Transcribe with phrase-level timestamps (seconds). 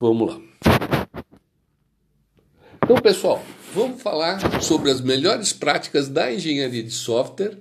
[0.00, 0.40] Vamos lá.
[2.82, 7.58] Então, pessoal, vamos falar sobre as melhores práticas da engenharia de software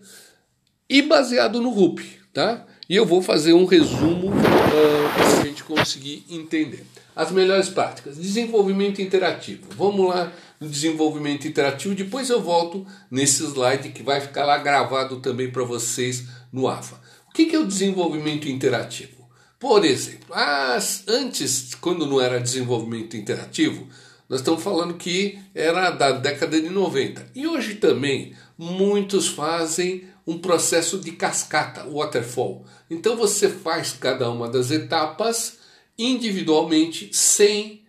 [0.89, 1.99] e baseado no RUP,
[2.33, 2.65] tá?
[2.89, 6.85] E eu vou fazer um resumo uh, para a gente conseguir entender.
[7.13, 8.17] As melhores práticas.
[8.17, 9.67] Desenvolvimento interativo.
[9.75, 10.31] Vamos lá
[10.61, 11.93] no desenvolvimento interativo.
[11.93, 16.95] Depois eu volto nesse slide que vai ficar lá gravado também para vocês no AFA.
[17.27, 19.18] O que é o desenvolvimento interativo?
[19.59, 23.87] Por exemplo, as, antes, quando não era desenvolvimento interativo,
[24.29, 27.31] nós estamos falando que era da década de 90.
[27.35, 32.63] E hoje também muitos fazem um processo de cascata, waterfall.
[32.89, 35.57] Então você faz cada uma das etapas
[35.97, 37.83] individualmente sem,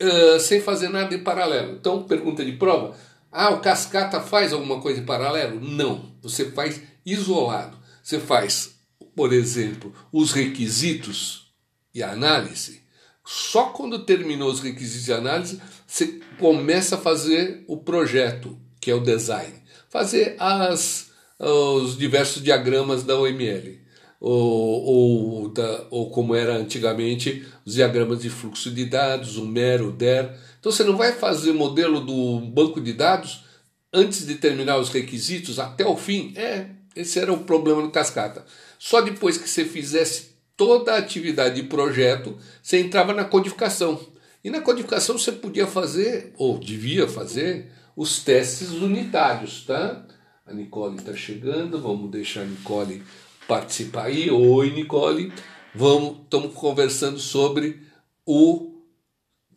[0.00, 1.72] uh, sem fazer nada em paralelo.
[1.72, 2.96] Então, pergunta de prova:
[3.30, 5.60] ah, o cascata faz alguma coisa em paralelo?
[5.60, 7.76] Não, você faz isolado.
[8.02, 8.71] Você faz,
[9.14, 11.52] por exemplo, os requisitos
[11.94, 12.82] e a análise
[13.24, 18.94] só quando terminou os requisitos de análise, você começa a fazer o projeto, que é
[18.94, 19.54] o design.
[19.88, 23.80] Fazer as, os diversos diagramas da OML.
[24.20, 29.82] Ou, ou, da, ou como era antigamente, os diagramas de fluxo de dados, o MER,
[29.82, 30.36] o DER.
[30.58, 33.44] Então você não vai fazer modelo do banco de dados
[33.92, 36.32] antes de terminar os requisitos até o fim.
[36.36, 38.44] É, esse era o problema do cascata.
[38.84, 44.08] Só depois que você fizesse toda a atividade de projeto, você entrava na codificação.
[44.42, 50.04] E na codificação você podia fazer, ou devia fazer, os testes unitários, tá?
[50.44, 53.04] A Nicole está chegando, vamos deixar a Nicole
[53.46, 54.28] participar aí.
[54.28, 55.32] Oi, Nicole.
[55.72, 57.86] Vamos, estamos conversando sobre
[58.26, 58.82] o,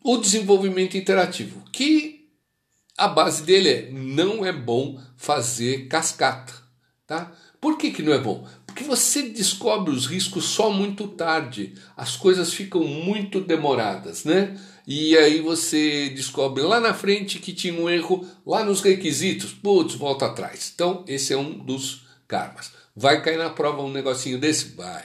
[0.04, 2.28] o desenvolvimento interativo, que
[2.96, 6.54] a base dele é não é bom fazer cascata,
[7.08, 7.32] tá?
[7.60, 8.46] Por que, que não é bom?
[8.76, 11.72] Porque você descobre os riscos só muito tarde.
[11.96, 14.54] As coisas ficam muito demoradas, né?
[14.86, 19.50] E aí você descobre lá na frente que tinha um erro lá nos requisitos.
[19.50, 20.70] Putz, volta atrás.
[20.74, 22.70] Então, esse é um dos karmas.
[22.94, 24.76] Vai cair na prova um negocinho desse?
[24.76, 25.04] Vai.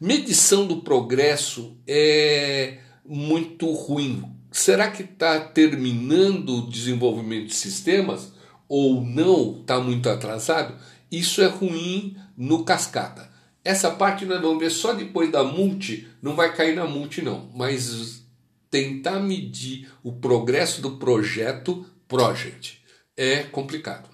[0.00, 4.22] Medição do progresso é muito ruim.
[4.52, 8.32] Será que está terminando o desenvolvimento de sistemas
[8.68, 9.58] ou não?
[9.60, 10.78] Está muito atrasado?
[11.10, 13.30] Isso é ruim no cascata.
[13.64, 17.50] Essa parte nós vamos ver só depois da multi, não vai cair na multi não,
[17.54, 18.22] mas
[18.70, 22.82] tentar medir o progresso do projeto project
[23.16, 24.08] é complicado,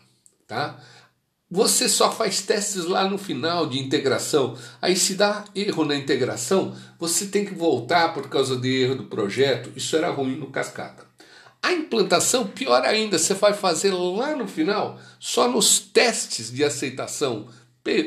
[0.46, 0.78] tá?
[1.50, 4.54] Você só faz testes lá no final de integração.
[4.82, 9.04] Aí se dá erro na integração, você tem que voltar por causa do erro do
[9.04, 9.72] projeto.
[9.74, 11.06] Isso era ruim no cascata.
[11.62, 17.48] A implantação, pior ainda, você vai fazer lá no final, só nos testes de aceitação.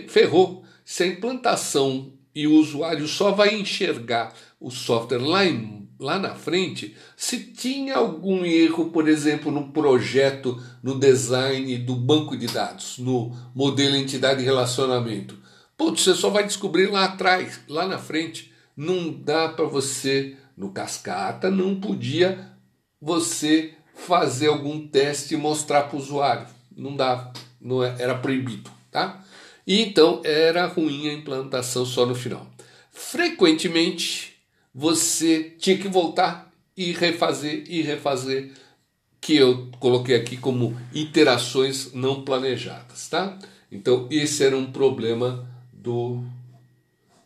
[0.07, 0.63] Ferrou.
[0.83, 6.35] Se a implantação e o usuário só vai enxergar o software lá, em, lá na
[6.35, 12.97] frente, se tinha algum erro, por exemplo, no projeto, no design do banco de dados,
[12.97, 15.37] no modelo entidade relacionamento.
[15.77, 18.51] Putz, você só vai descobrir lá atrás, lá na frente.
[18.77, 22.51] Não dá para você, no cascata, não podia
[23.01, 26.47] você fazer algum teste e mostrar para o usuário.
[26.75, 29.23] Não dava, não é, era proibido, tá?
[29.65, 32.47] E então era ruim a implantação só no final.
[32.91, 34.35] Frequentemente
[34.73, 38.51] você tinha que voltar e refazer e refazer,
[39.19, 43.37] que eu coloquei aqui como interações não planejadas, tá?
[43.71, 46.23] Então esse era um problema do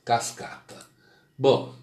[0.03, 0.85] cascata.
[1.38, 1.74] Bom,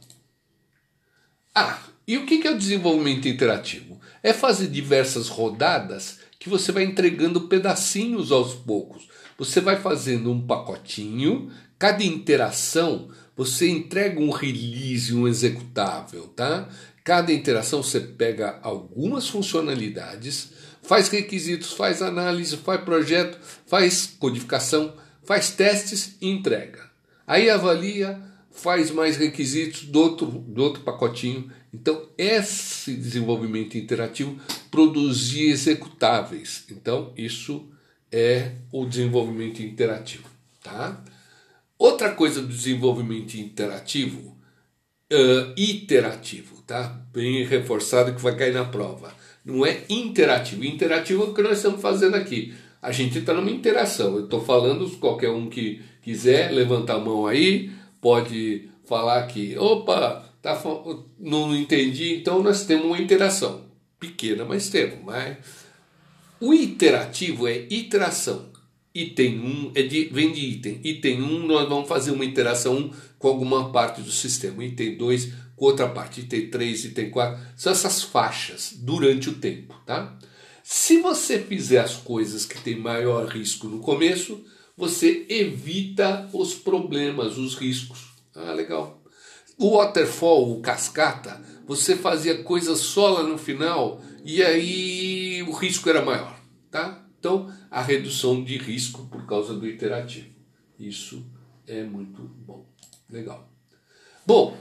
[1.55, 4.01] ah, e o que é o desenvolvimento interativo?
[4.23, 9.09] É fazer diversas rodadas que você vai entregando pedacinhos aos poucos.
[9.43, 16.69] Você vai fazendo um pacotinho, cada interação você entrega um release, um executável, tá?
[17.03, 23.37] Cada interação você pega algumas funcionalidades, faz requisitos, faz análise, faz projeto,
[23.67, 24.95] faz codificação,
[25.25, 26.89] faz testes e entrega.
[27.27, 28.23] Aí avalia,
[28.53, 31.51] faz mais requisitos do outro, do outro pacotinho.
[31.75, 34.39] Então, esse desenvolvimento interativo
[34.71, 36.65] produzia executáveis.
[36.71, 37.72] Então, isso
[38.13, 40.29] é o desenvolvimento interativo.
[40.63, 41.03] Tá?
[41.79, 44.37] Outra coisa do desenvolvimento interativo,
[45.13, 47.01] uh, iterativo, tá?
[47.13, 49.13] bem reforçado que vai cair na prova.
[49.45, 50.65] Não é interativo.
[50.65, 52.55] Interativo é o que nós estamos fazendo aqui.
[52.81, 54.17] A gente está numa interação.
[54.17, 57.71] Eu estou falando, qualquer um que quiser levantar a mão aí,
[58.01, 60.61] pode falar que, opa, tá,
[61.19, 63.63] não entendi, então nós temos uma interação.
[63.99, 64.99] Pequena, mas temos.
[65.05, 65.37] Mas
[66.43, 68.51] o iterativo é iteração.
[68.93, 70.81] Item 1 é de, vem de item.
[70.83, 74.65] Item 1, nós vamos fazer uma interação com alguma parte do sistema.
[74.65, 79.81] Item 2, com outra parte, item 3, item 4, são essas faixas durante o tempo,
[79.87, 80.19] tá?
[80.65, 84.45] Se você fizer as coisas que têm maior risco no começo,
[84.77, 88.01] você evita os problemas, os riscos.
[88.35, 89.01] Ah, legal.
[89.57, 95.22] O waterfall, o cascata, você fazia coisas só lá no final e aí
[95.63, 96.37] risco era maior,
[96.71, 97.07] tá?
[97.19, 100.27] Então, a redução de risco por causa do iterativo.
[100.77, 101.25] Isso
[101.69, 102.67] é muito bom.
[103.09, 103.49] Legal.
[104.27, 104.59] Bom,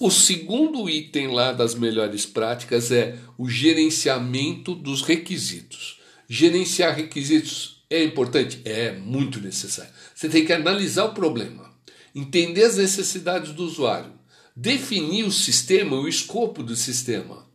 [0.00, 6.00] o segundo item lá das melhores práticas é o gerenciamento dos requisitos.
[6.28, 8.60] Gerenciar requisitos é importante?
[8.64, 9.92] É muito necessário.
[10.12, 11.72] Você tem que analisar o problema,
[12.12, 14.12] entender as necessidades do usuário,
[14.56, 17.45] definir o sistema, o escopo do sistema,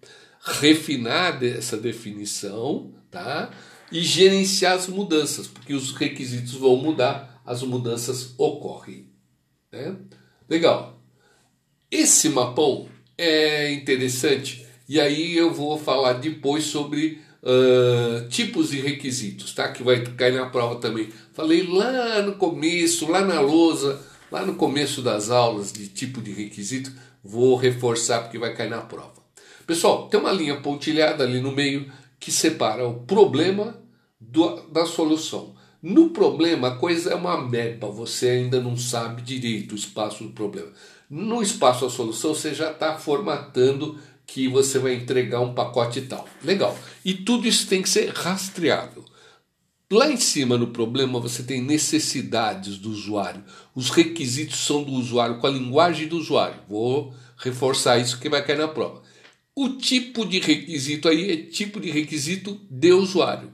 [0.44, 3.52] refinar essa definição, tá?
[3.92, 9.08] E gerenciar as mudanças, porque os requisitos vão mudar, as mudanças ocorrem.
[9.72, 9.96] Né?
[10.50, 11.00] Legal.
[11.90, 19.54] Esse mapão é interessante e aí eu vou falar depois sobre uh, tipos e requisitos,
[19.54, 19.72] tá?
[19.72, 21.10] Que vai cair na prova também.
[21.34, 24.02] Falei lá no começo, lá na lousa,
[24.32, 26.92] lá no começo das aulas de tipo de requisito,
[27.24, 29.21] vou reforçar porque vai cair na prova.
[29.72, 31.90] Pessoal, tem uma linha pontilhada ali no meio
[32.20, 33.82] que separa o problema
[34.20, 35.56] do, da solução.
[35.82, 40.32] No problema, a coisa é uma meba, você ainda não sabe direito o espaço do
[40.32, 40.68] problema.
[41.10, 43.98] No espaço da solução, você já está formatando
[44.28, 46.28] que você vai entregar um pacote e tal.
[46.44, 46.78] Legal.
[47.06, 49.06] E tudo isso tem que ser rastreável.
[49.90, 53.42] Lá em cima no problema você tem necessidades do usuário.
[53.74, 56.60] Os requisitos são do usuário, com a linguagem do usuário.
[56.68, 59.10] Vou reforçar isso que vai cair na prova.
[59.56, 63.52] O tipo de requisito aí é tipo de requisito de usuário.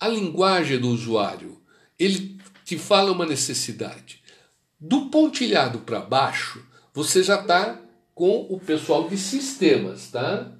[0.00, 1.60] A linguagem do usuário,
[1.98, 4.20] ele te fala uma necessidade.
[4.78, 7.80] Do pontilhado para baixo, você já está
[8.12, 10.52] com o pessoal de sistemas, tá?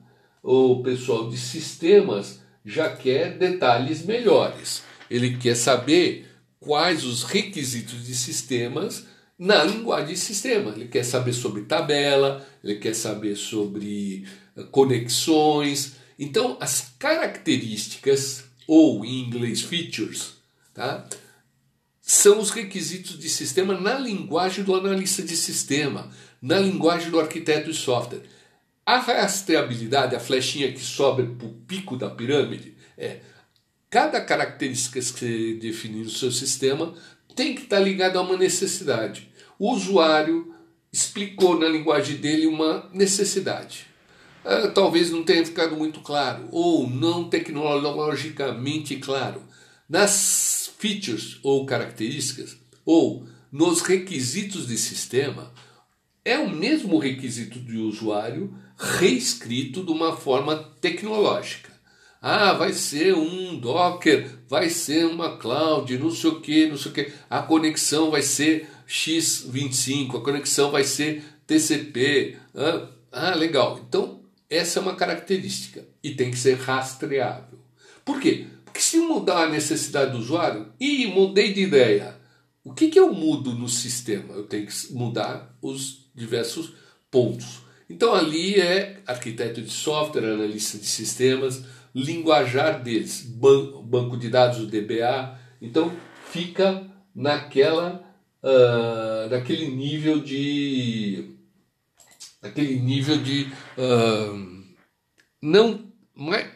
[0.42, 4.84] O pessoal de sistemas já quer detalhes melhores.
[5.10, 6.28] Ele quer saber
[6.60, 9.06] quais os requisitos de sistemas
[9.38, 10.70] na linguagem de sistema.
[10.70, 14.26] Ele quer saber sobre tabela, ele quer saber sobre
[14.64, 15.96] conexões.
[16.18, 20.34] Então, as características, ou em inglês features,
[20.74, 21.06] tá?
[22.06, 26.08] são os requisitos de sistema na linguagem do analista de sistema,
[26.40, 28.22] na linguagem do arquiteto de software.
[28.86, 33.18] A rastreabilidade, a flechinha que sobe para o pico da pirâmide, é
[33.90, 36.94] cada característica que você definir no seu sistema
[37.34, 39.28] tem que estar ligada a uma necessidade.
[39.58, 40.54] O usuário
[40.92, 43.88] explicou na linguagem dele uma necessidade.
[44.48, 49.42] Ah, talvez não tenha ficado muito claro, ou não tecnologicamente claro.
[49.88, 55.52] Nas features ou características, ou nos requisitos de sistema,
[56.24, 61.72] é o mesmo requisito de usuário reescrito de uma forma tecnológica.
[62.22, 66.92] Ah, vai ser um Docker, vai ser uma cloud, não sei o que, não sei
[66.92, 67.12] o que.
[67.28, 72.36] A conexão vai ser X25, a conexão vai ser TCP.
[72.54, 73.80] Ah, ah, legal.
[73.88, 77.58] Então, essa é uma característica e tem que ser rastreável.
[78.04, 78.46] Por quê?
[78.64, 82.16] Porque se mudar a necessidade do usuário, e mudei de ideia,
[82.62, 84.34] o que, que eu mudo no sistema?
[84.34, 86.74] Eu tenho que mudar os diversos
[87.10, 87.60] pontos.
[87.88, 94.58] Então ali é arquiteto de software, analista de sistemas, linguajar deles, ban banco de dados,
[94.58, 95.38] o DBA.
[95.62, 95.92] Então
[96.30, 98.04] fica naquela,
[98.42, 101.35] uh, naquele nível de,
[102.42, 104.64] naquele nível de uh,
[105.40, 105.86] não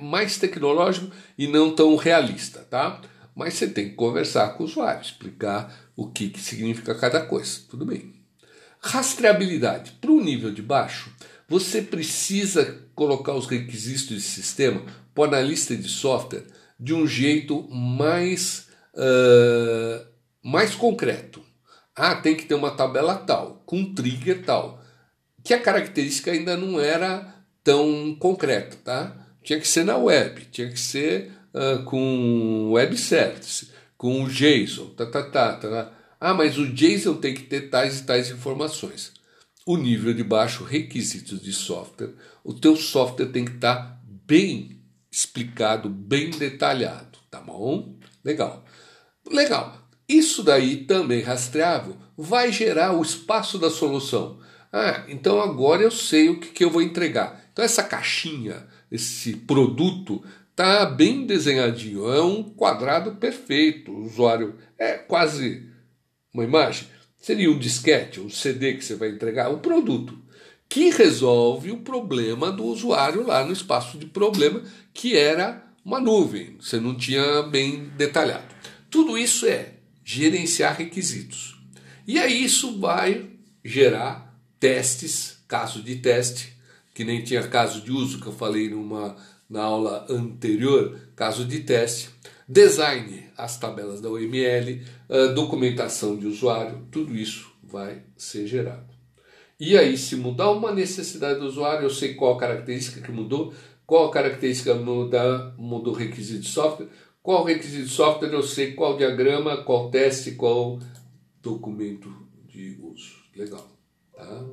[0.01, 3.01] mais tecnológico e não tão realista, tá?
[3.35, 7.61] Mas você tem que conversar com o usuário, explicar o que, que significa cada coisa.
[7.69, 8.15] Tudo bem.
[8.81, 9.93] Rastreabilidade.
[10.01, 11.15] Para o nível de baixo,
[11.47, 14.83] você precisa colocar os requisitos de sistema
[15.15, 16.47] para o analista de software
[16.79, 20.07] de um jeito mais, uh,
[20.43, 21.43] mais concreto.
[21.95, 24.80] Ah, tem que ter uma tabela tal, com trigger tal.
[25.43, 29.21] Que a característica ainda não era tão concreta, tá?
[29.43, 34.91] tinha que ser na web, tinha que ser uh, com web service, com o JSON,
[34.91, 35.93] tá, tá, tá, tá.
[36.21, 39.13] Ah, mas o JSON tem que ter tais e tais informações.
[39.67, 42.15] O nível de baixo, requisitos de software.
[42.45, 47.99] O teu software tem que estar tá bem explicado, bem detalhado, tá bom?
[48.25, 48.65] Legal.
[49.31, 49.79] Legal.
[50.09, 54.39] Isso daí também rastreável vai gerar o espaço da solução.
[54.73, 57.45] Ah, então agora eu sei o que, que eu vou entregar.
[57.53, 63.93] Então essa caixinha esse produto está bem desenhadinho, é um quadrado perfeito.
[63.93, 65.67] O usuário é quase
[66.35, 66.89] uma imagem.
[67.17, 70.19] Seria um disquete, um CD que você vai entregar, um produto.
[70.69, 74.63] que resolve o problema do usuário lá no espaço de problema,
[74.95, 78.55] que era uma nuvem, você não tinha bem detalhado.
[78.89, 79.75] Tudo isso é
[80.05, 81.61] gerenciar requisitos.
[82.07, 83.31] E aí isso vai
[83.65, 84.30] gerar
[84.61, 86.57] testes, caso de teste,
[86.95, 89.17] que nem tinha caso de uso que eu falei numa
[89.49, 92.11] na aula anterior, caso de teste,
[92.47, 94.81] design, as tabelas da OML,
[95.35, 98.89] documentação de usuário, tudo isso vai ser gerado.
[99.59, 103.53] E aí, se mudar uma necessidade do usuário, eu sei qual a característica que mudou,
[103.85, 106.89] qual a característica muda, mudou o requisito de software,
[107.21, 110.79] qual requisito de software, eu sei qual diagrama, qual teste, qual
[111.43, 112.11] documento
[112.49, 113.17] de uso.
[113.35, 113.69] Legal.
[114.21, 114.45] Tá?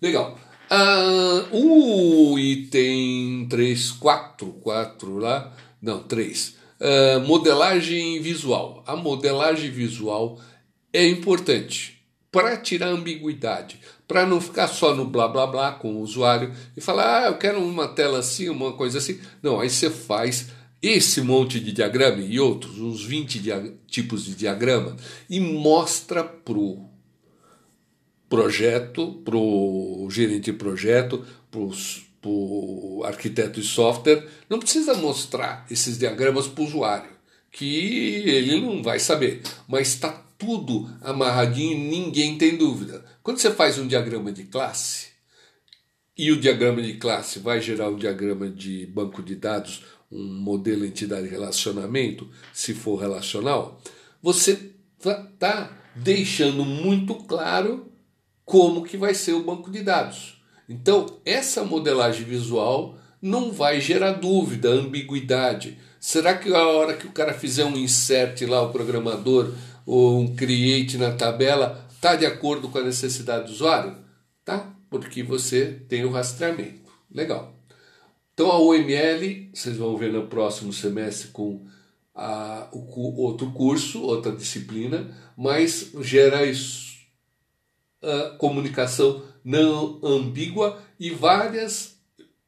[0.00, 0.38] Legal.
[0.68, 6.56] Ah, o item 3, 4, 4 lá, não, 3.
[6.80, 8.82] Ah, modelagem visual.
[8.86, 10.40] A modelagem visual
[10.92, 11.96] é importante
[12.30, 16.80] para tirar ambiguidade, para não ficar só no blá blá blá com o usuário e
[16.80, 19.18] falar, ah, eu quero uma tela assim, uma coisa assim.
[19.42, 20.48] Não, aí você faz
[20.82, 23.42] esse monte de diagrama e outros, uns 20
[23.86, 24.96] tipos de diagrama,
[25.30, 26.88] e mostra pro
[28.28, 31.60] projeto, para o gerente de projeto, para
[32.30, 37.10] o arquiteto de software, não precisa mostrar esses diagramas para o usuário,
[37.50, 43.04] que ele não vai saber, mas está tudo amarradinho ninguém tem dúvida.
[43.22, 45.08] Quando você faz um diagrama de classe,
[46.18, 50.84] e o diagrama de classe vai gerar um diagrama de banco de dados, um modelo
[50.84, 53.80] entidade relacionamento, se for relacional,
[54.22, 57.92] você está deixando muito claro
[58.46, 60.40] como que vai ser o banco de dados.
[60.68, 65.76] Então, essa modelagem visual não vai gerar dúvida, ambiguidade.
[65.98, 69.52] Será que a hora que o cara fizer um insert lá, o programador,
[69.84, 73.96] ou um create na tabela, está de acordo com a necessidade do usuário?
[74.44, 76.92] Tá, porque você tem o rastreamento.
[77.12, 77.52] Legal.
[78.32, 81.66] Então a OML, vocês vão ver no próximo semestre com
[82.14, 86.95] a, o, outro curso, outra disciplina, mas gera isso
[88.02, 91.96] uh, comunicação não ambígua e vários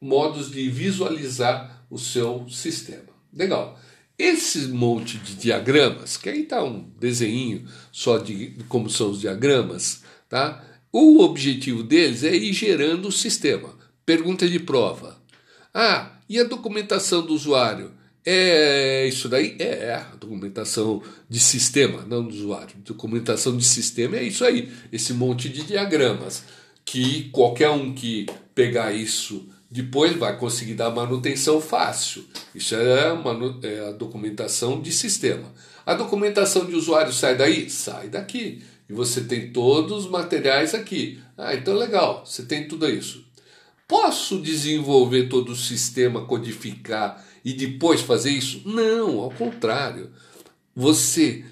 [0.01, 3.09] modos de visualizar o seu sistema.
[3.33, 3.79] Legal.
[4.17, 10.03] Esse monte de diagramas, que aí está um desenho só de como são os diagramas,
[10.27, 10.61] tá?
[10.91, 13.77] O objetivo deles é ir gerando o sistema.
[14.05, 15.17] Pergunta de prova.
[15.73, 17.93] Ah, e a documentação do usuário?
[18.25, 19.55] É isso daí?
[19.59, 22.75] É, é documentação de sistema, não do usuário.
[22.85, 26.43] Documentação de sistema é isso aí, esse monte de diagramas.
[26.83, 32.25] Que qualquer um que pegar isso depois vai conseguir dar manutenção fácil.
[32.55, 35.53] Isso é, uma, é a documentação de sistema.
[35.85, 37.69] A documentação de usuário sai daí?
[37.69, 38.63] Sai daqui.
[38.89, 41.21] E você tem todos os materiais aqui.
[41.37, 43.23] Ah, então legal, você tem tudo isso.
[43.87, 48.61] Posso desenvolver todo o sistema, codificar e depois fazer isso?
[48.63, 50.11] Não, ao contrário.
[50.75, 51.43] Você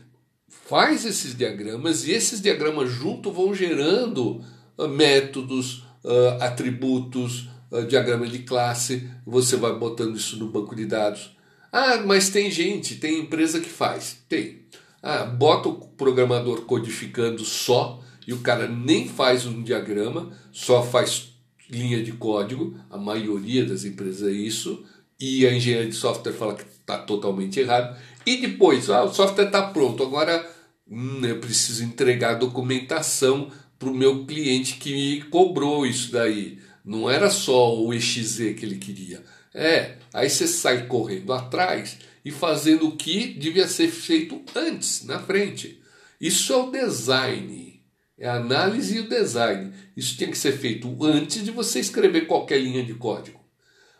[0.48, 4.44] faz esses diagramas e esses diagramas juntos vão gerando
[4.77, 9.10] uh, métodos, uh, atributos, uh, diagrama de classe.
[9.25, 11.36] Você vai botando isso no banco de dados.
[11.72, 14.24] Ah, mas tem gente, tem empresa que faz.
[14.30, 14.62] Tem.
[15.01, 21.34] Ah, bota o programador codificando só e o cara nem faz um diagrama, só faz
[21.68, 22.77] linha de código.
[22.88, 24.86] A maioria das empresas é isso
[25.20, 27.98] e a engenharia de software fala que está totalmente errado.
[28.26, 30.46] E depois, ah, o software está pronto, agora
[30.90, 36.60] hum, eu preciso entregar documentação para o meu cliente que me cobrou isso daí.
[36.84, 39.24] Não era só o EXE que ele queria.
[39.54, 45.20] É, aí você sai correndo atrás e fazendo o que devia ser feito antes, na
[45.20, 45.82] frente.
[46.20, 47.82] Isso é o design.
[48.18, 49.72] É a análise e o design.
[49.96, 53.40] Isso tinha que ser feito antes de você escrever qualquer linha de código.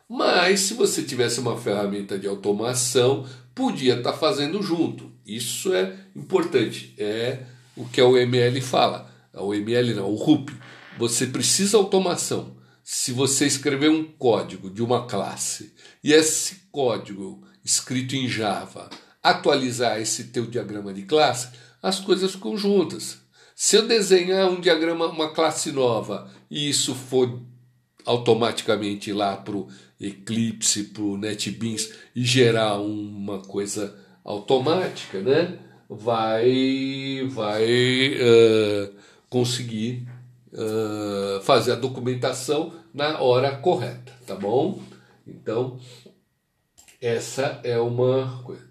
[0.10, 5.12] Mas se você tivesse uma ferramenta de automação, podia estar tá fazendo junto.
[5.26, 6.94] Isso é importante.
[6.98, 7.44] É
[7.76, 9.12] o que a OML fala.
[9.34, 10.52] A OML não, o RUP.
[10.98, 12.56] Você precisa automação.
[12.84, 18.90] Se você escrever um código de uma classe e esse código escrito em Java
[19.22, 21.50] atualizar esse teu diagrama de classe,
[21.84, 23.20] as coisas ficam juntas.
[23.54, 27.42] Se eu desenhar um diagrama, uma classe nova, e isso for
[28.06, 29.68] automaticamente lá para o
[30.00, 35.60] Eclipse, para o NetBeans e gerar uma coisa automática, né?
[35.90, 37.66] vai, vai
[38.16, 38.94] uh,
[39.30, 40.08] conseguir
[40.52, 44.82] uh, fazer a documentação na hora correta, tá bom?
[45.26, 45.80] Então,
[47.02, 48.68] essa é uma coisa.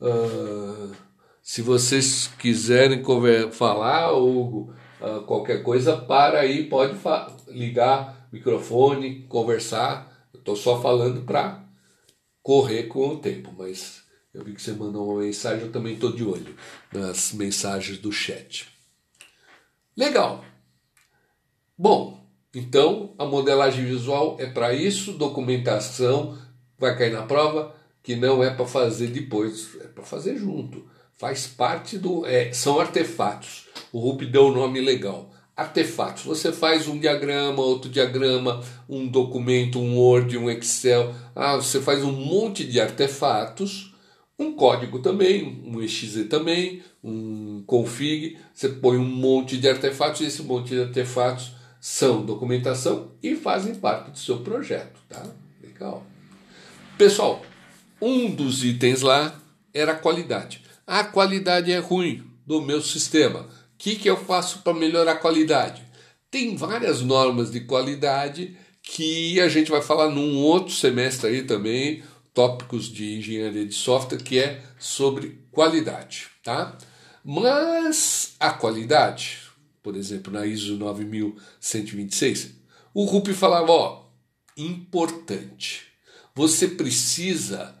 [0.00, 0.94] Uh,
[1.42, 3.02] se vocês quiserem
[3.52, 4.74] falar, Hugo,
[5.26, 6.98] qualquer coisa, para aí, pode
[7.48, 10.12] ligar microfone, conversar.
[10.46, 11.60] Estou só falando para
[12.40, 16.12] correr com o tempo, mas eu vi que você mandou uma mensagem, eu também estou
[16.12, 16.54] de olho
[16.92, 18.68] nas mensagens do chat.
[19.96, 20.44] Legal.
[21.76, 22.24] Bom,
[22.54, 26.38] então a modelagem visual é para isso, documentação
[26.78, 30.88] vai cair na prova, que não é para fazer depois, é para fazer junto.
[31.16, 32.24] Faz parte do.
[32.24, 33.66] É, são artefatos.
[33.90, 35.28] O RUP deu um nome legal.
[35.56, 36.24] Artefatos.
[36.24, 41.14] Você faz um diagrama, outro diagrama, um documento, um Word, um Excel.
[41.34, 43.94] Ah, você faz um monte de artefatos,
[44.38, 48.36] um código também, um exe também, um config.
[48.52, 53.74] Você põe um monte de artefatos e esse monte de artefatos são documentação e fazem
[53.74, 55.24] parte do seu projeto, tá?
[55.62, 56.04] Legal.
[56.98, 57.42] Pessoal,
[58.00, 59.40] um dos itens lá
[59.72, 60.62] era a qualidade.
[60.86, 63.46] A qualidade é ruim do meu sistema.
[63.76, 65.84] O que, que eu faço para melhorar a qualidade?
[66.30, 72.02] Tem várias normas de qualidade que a gente vai falar num outro semestre aí também,
[72.32, 76.78] tópicos de engenharia de software, que é sobre qualidade, tá?
[77.22, 79.40] Mas a qualidade,
[79.82, 82.54] por exemplo, na ISO 9126,
[82.94, 84.06] o RUP falava, ó,
[84.56, 85.82] importante.
[86.34, 87.76] Você precisa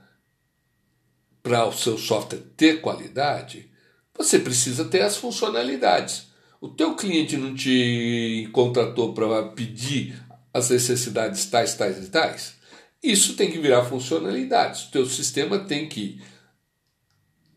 [1.42, 3.70] para o seu software ter qualidade,
[4.16, 6.28] você precisa ter as funcionalidades.
[6.60, 10.20] O teu cliente não te contratou para pedir
[10.52, 12.54] as necessidades tais, tais e tais.
[13.02, 14.84] Isso tem que virar funcionalidades.
[14.84, 16.20] O teu sistema tem que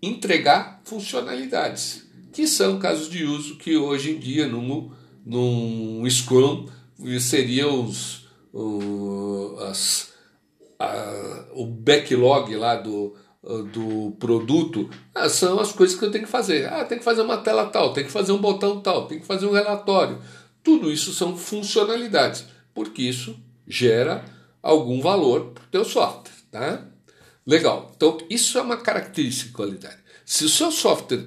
[0.01, 4.93] entregar funcionalidades, que são casos de uso que hoje em dia no,
[5.25, 6.67] no Scrum
[7.19, 8.27] seriam os,
[9.67, 10.13] as,
[10.77, 16.31] a, o backlog lá do, do produto ah, são as coisas que eu tenho que
[16.31, 16.67] fazer.
[16.71, 19.25] Ah, tem que fazer uma tela tal, tem que fazer um botão tal, tem que
[19.25, 20.19] fazer um relatório.
[20.63, 24.25] Tudo isso são funcionalidades, porque isso gera
[24.61, 26.33] algum valor para o teu software.
[26.51, 26.85] Tá?
[27.45, 27.91] Legal.
[27.95, 29.97] Então, isso é uma característica de qualidade.
[30.25, 31.25] Se o seu software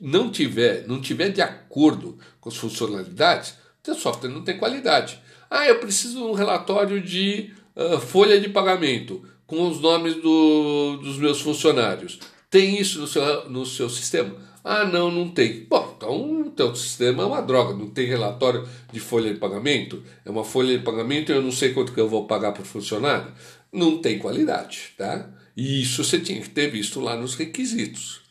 [0.00, 5.20] não tiver, não tiver de acordo com as funcionalidades, o teu software não tem qualidade.
[5.48, 10.98] Ah, eu preciso de um relatório de uh, folha de pagamento com os nomes do,
[11.02, 12.18] dos meus funcionários.
[12.50, 14.34] Tem isso no seu, no seu sistema?
[14.64, 15.64] Ah, não, não tem.
[15.64, 20.02] Bom, então o teu sistema é uma droga, não tem relatório de folha de pagamento?
[20.24, 22.64] É uma folha de pagamento e eu não sei quanto que eu vou pagar por
[22.64, 23.32] funcionário?
[23.72, 25.30] Não tem qualidade, tá?
[25.56, 28.22] E isso você tinha que ter visto lá nos requisitos.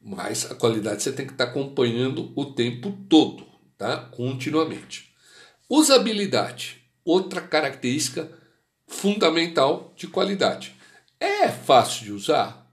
[0.00, 3.46] Mas a qualidade você tem que estar acompanhando o tempo todo,
[3.76, 3.96] tá?
[3.96, 5.10] Continuamente.
[5.68, 8.30] Usabilidade, outra característica
[8.86, 10.74] fundamental de qualidade.
[11.18, 12.70] É fácil de usar?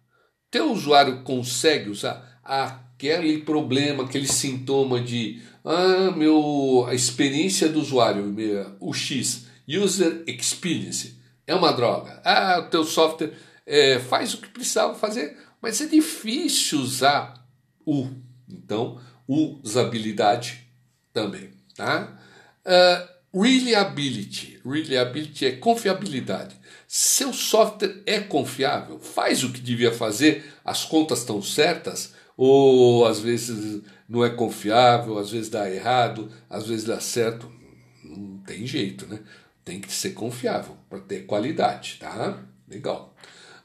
[0.50, 8.36] Teu usuário consegue usar aquele problema, aquele sintoma de ah, meu, a experiência do usuário,
[8.80, 12.22] o X, User Experience, é uma droga.
[12.26, 13.34] Ah, o teu software
[13.66, 17.46] é, faz o que precisava fazer, mas é difícil usar
[17.86, 18.08] o.
[18.50, 20.68] Então, usabilidade
[21.14, 21.52] também.
[21.76, 22.18] Tá?
[22.66, 24.60] Uh, Reliability.
[24.66, 26.56] Reliability é confiabilidade.
[26.88, 29.00] Seu software é confiável?
[29.00, 30.54] Faz o que devia fazer?
[30.66, 32.14] As contas estão certas?
[32.36, 37.50] Ou às vezes não é confiável, às vezes dá errado, às vezes dá certo?
[38.04, 39.20] Não tem jeito, né?
[39.64, 42.44] Tem que ser confiável para ter qualidade, tá?
[42.68, 43.16] Legal.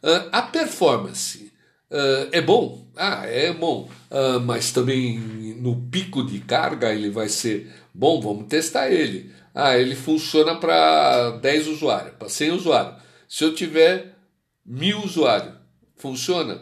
[0.03, 1.51] Uh, a performance
[1.91, 2.87] uh, é bom?
[2.95, 3.91] Ah, é bom.
[4.11, 9.33] Uh, mas também no pico de carga ele vai ser bom, vamos testar ele.
[9.59, 13.03] Ah, ele funciona para 10 usuários, para 100 usuários.
[13.27, 14.15] Se eu tiver
[14.67, 15.55] mil usuários,
[15.97, 16.61] funciona?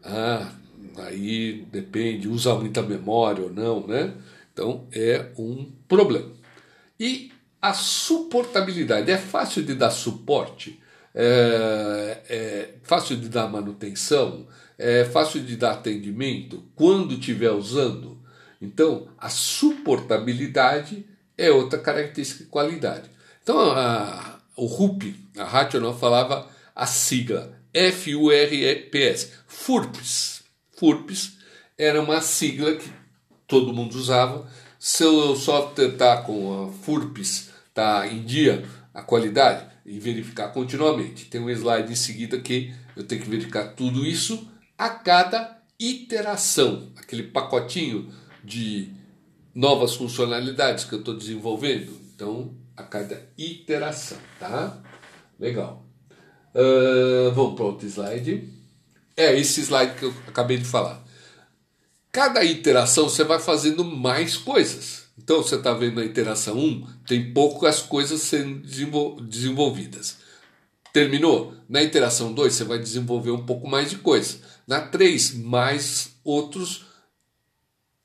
[0.00, 0.52] Ah,
[0.98, 4.14] aí depende, usa muita memória ou não, né?
[4.52, 6.30] Então é um problema.
[7.00, 10.80] E a suportabilidade, é fácil de dar suporte,
[11.12, 14.46] é, é fácil de dar manutenção,
[14.78, 18.22] é fácil de dar atendimento quando estiver usando.
[18.62, 21.04] Então, a suportabilidade
[21.36, 23.10] é outra característica de qualidade.
[23.42, 30.42] Então, a, o RUP, a Rational falava a sigla F-U-R-P-S, FURPS.
[30.76, 31.36] FURPS
[31.76, 32.90] era uma sigla que
[33.46, 34.50] todo mundo usava.
[34.78, 41.26] Seu software está com a FURPS, está em dia a qualidade e verificar continuamente.
[41.26, 46.90] Tem um slide em seguida que eu tenho que verificar tudo isso a cada iteração,
[46.96, 48.10] aquele pacotinho
[48.42, 48.90] de
[49.56, 51.98] novas funcionalidades que eu estou desenvolvendo.
[52.14, 54.78] Então, a cada iteração, tá?
[55.40, 55.82] Legal.
[56.54, 58.52] Uh, vamos para outro slide.
[59.16, 61.02] É esse slide que eu acabei de falar.
[62.12, 65.06] Cada iteração você vai fazendo mais coisas.
[65.18, 68.60] Então você está vendo na iteração 1, tem poucas coisas sendo
[69.22, 70.18] desenvolvidas.
[70.92, 71.54] Terminou?
[71.66, 74.38] Na iteração 2 você vai desenvolver um pouco mais de coisa.
[74.66, 76.84] Na 3, mais outros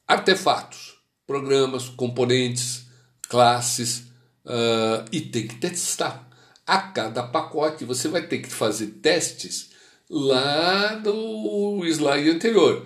[0.08, 0.91] artefatos,
[1.32, 2.88] programas, componentes,
[3.30, 4.00] classes,
[4.46, 6.28] uh, e tem que testar.
[6.67, 9.70] A cada pacote você vai ter que fazer testes
[10.10, 12.86] lá no slide anterior.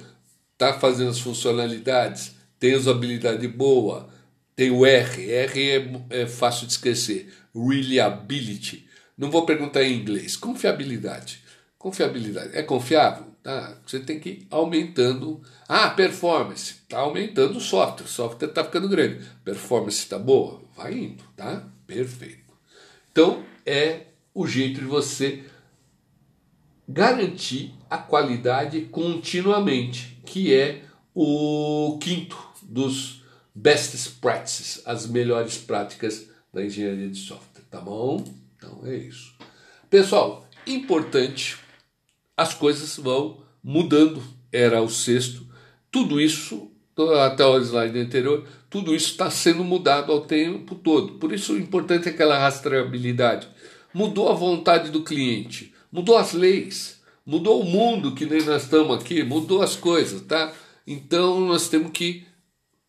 [0.53, 4.09] Está fazendo as funcionalidades, tem usabilidade boa,
[4.55, 8.87] tem o R, R é, é fácil de esquecer, reliability.
[9.17, 11.39] Não vou perguntar em inglês, confiabilidade.
[11.79, 13.25] Confiabilidade, é confiável?
[13.45, 13.77] Tá?
[13.85, 15.39] Você tem que ir aumentando.
[15.69, 19.23] Ah, performance, está aumentando o software, o software está ficando grande.
[19.43, 20.63] Performance está boa?
[20.75, 21.63] Vai indo, tá?
[21.85, 22.41] Perfeito.
[23.11, 25.43] Então, é o jeito de você
[26.89, 30.81] garantir a qualidade continuamente, que é
[31.13, 38.23] o quinto dos best practices, as melhores práticas da engenharia de software, tá bom?
[38.57, 39.35] Então é isso.
[39.87, 41.59] Pessoal, importante,
[42.37, 44.21] as coisas vão mudando,
[44.51, 45.45] era o sexto,
[45.91, 46.69] tudo isso,
[47.25, 51.13] até o slide anterior, tudo isso está sendo mudado ao tempo todo.
[51.13, 53.47] Por isso o importante é aquela rastreabilidade.
[53.93, 58.95] Mudou a vontade do cliente, mudou as leis, mudou o mundo que nem nós estamos
[58.95, 60.53] aqui, mudou as coisas, tá?
[60.85, 62.25] Então nós temos que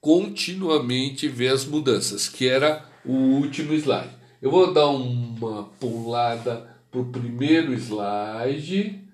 [0.01, 4.11] continuamente ver as mudanças, que era o último slide.
[4.43, 9.06] Eu vou dar uma pulada para o primeiro slide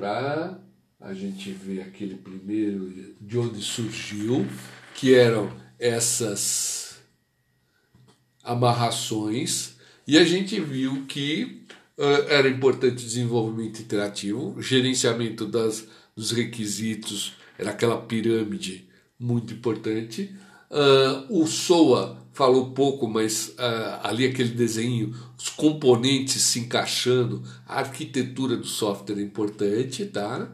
[0.00, 0.58] para
[0.98, 4.46] a gente ver aquele primeiro de onde surgiu,
[4.94, 6.98] que eram essas
[8.42, 9.74] amarrações,
[10.06, 11.66] e a gente viu que
[11.98, 15.86] uh, era importante desenvolvimento interativo, gerenciamento das,
[16.16, 20.34] dos requisitos, era aquela pirâmide muito importante.
[20.70, 27.80] Uh, o SOA falou pouco, mas uh, ali aquele desenho, os componentes se encaixando, a
[27.80, 30.48] arquitetura do software é importante, tá?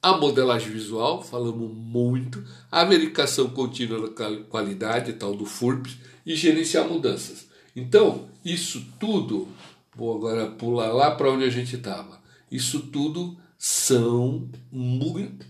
[0.00, 5.88] A modelagem visual, falamos muito, a verificação contínua da qualidade, tal do FURP,
[6.24, 7.48] e gerenciar mudanças.
[7.74, 9.48] Então, isso tudo,
[9.96, 12.20] vou agora pular lá para onde a gente estava.
[12.50, 14.48] Isso tudo são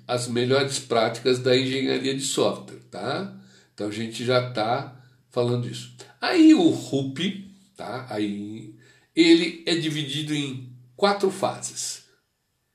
[0.07, 3.38] as melhores práticas da engenharia de software, tá?
[3.79, 5.95] Então a gente já está falando isso.
[6.21, 8.09] Aí o RUP, tá?
[8.11, 8.75] Aí
[9.15, 12.03] ele é dividido em quatro fases.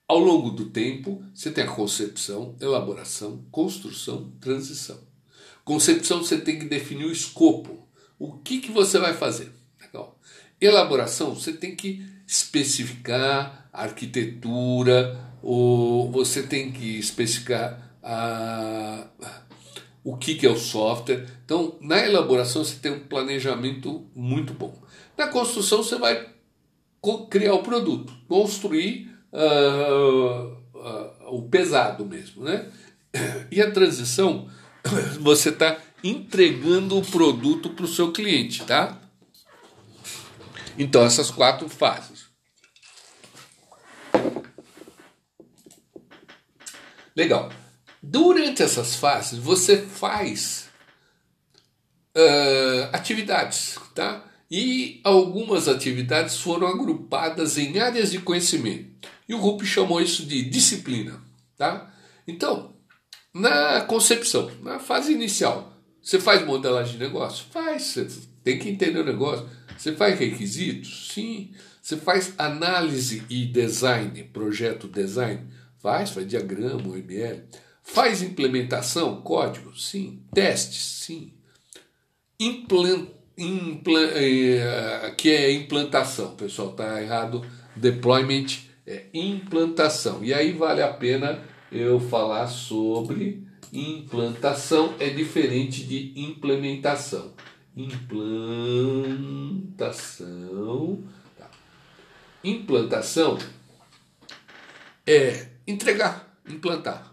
[0.08, 4.98] Ao longo do tempo, você tem a concepção, elaboração, construção, transição.
[5.66, 7.86] Concepção, você tem que definir o escopo.
[8.18, 9.52] O que, que você vai fazer?
[9.82, 10.18] Legal.
[10.62, 19.08] Elaboração, você tem que especificar a arquitetura, ou você tem que especificar a,
[20.04, 21.26] o que, que é o software.
[21.46, 24.74] Então, na elaboração, você tem um planejamento muito bom.
[25.18, 26.34] Na construção, você vai
[27.30, 32.70] criar o produto, construir uh, uh, o pesado mesmo, né?
[33.52, 34.50] E a transição,
[35.22, 39.00] você está entregando o produto para o seu cliente, tá?
[40.78, 42.26] Então, essas quatro fases.
[47.16, 47.52] Legal.
[48.06, 50.68] Durante essas fases, você faz
[52.14, 54.26] uh, atividades, tá?
[54.52, 59.08] E algumas atividades foram agrupadas em áreas de conhecimento.
[59.28, 61.20] E o Rupp chamou isso de disciplina.
[61.58, 61.92] Tá?
[62.28, 62.74] Então,
[63.34, 67.46] na concepção, na fase inicial, você faz modelagem de negócio?
[67.52, 68.08] Faz, você
[68.44, 69.50] tem que entender o negócio.
[69.78, 71.12] Você faz requisitos?
[71.14, 71.52] Sim.
[71.82, 75.48] Você faz análise e design, projeto design?
[75.80, 77.44] Faz, faz diagrama, OML.
[77.84, 79.78] Faz implementação, código?
[79.78, 80.24] Sim.
[80.34, 80.82] Testes?
[80.82, 81.34] Sim.
[82.40, 87.46] Implant, implant, eh, que é implantação, pessoal, está errado.
[87.76, 88.48] Deployment
[88.88, 90.24] é implantação.
[90.24, 97.34] E aí vale a pena eu falar sobre implantação, é diferente de implementação.
[97.76, 98.24] Implantação.
[101.38, 101.50] Tá.
[102.44, 103.38] Implantação
[105.06, 107.13] é entregar, implantar,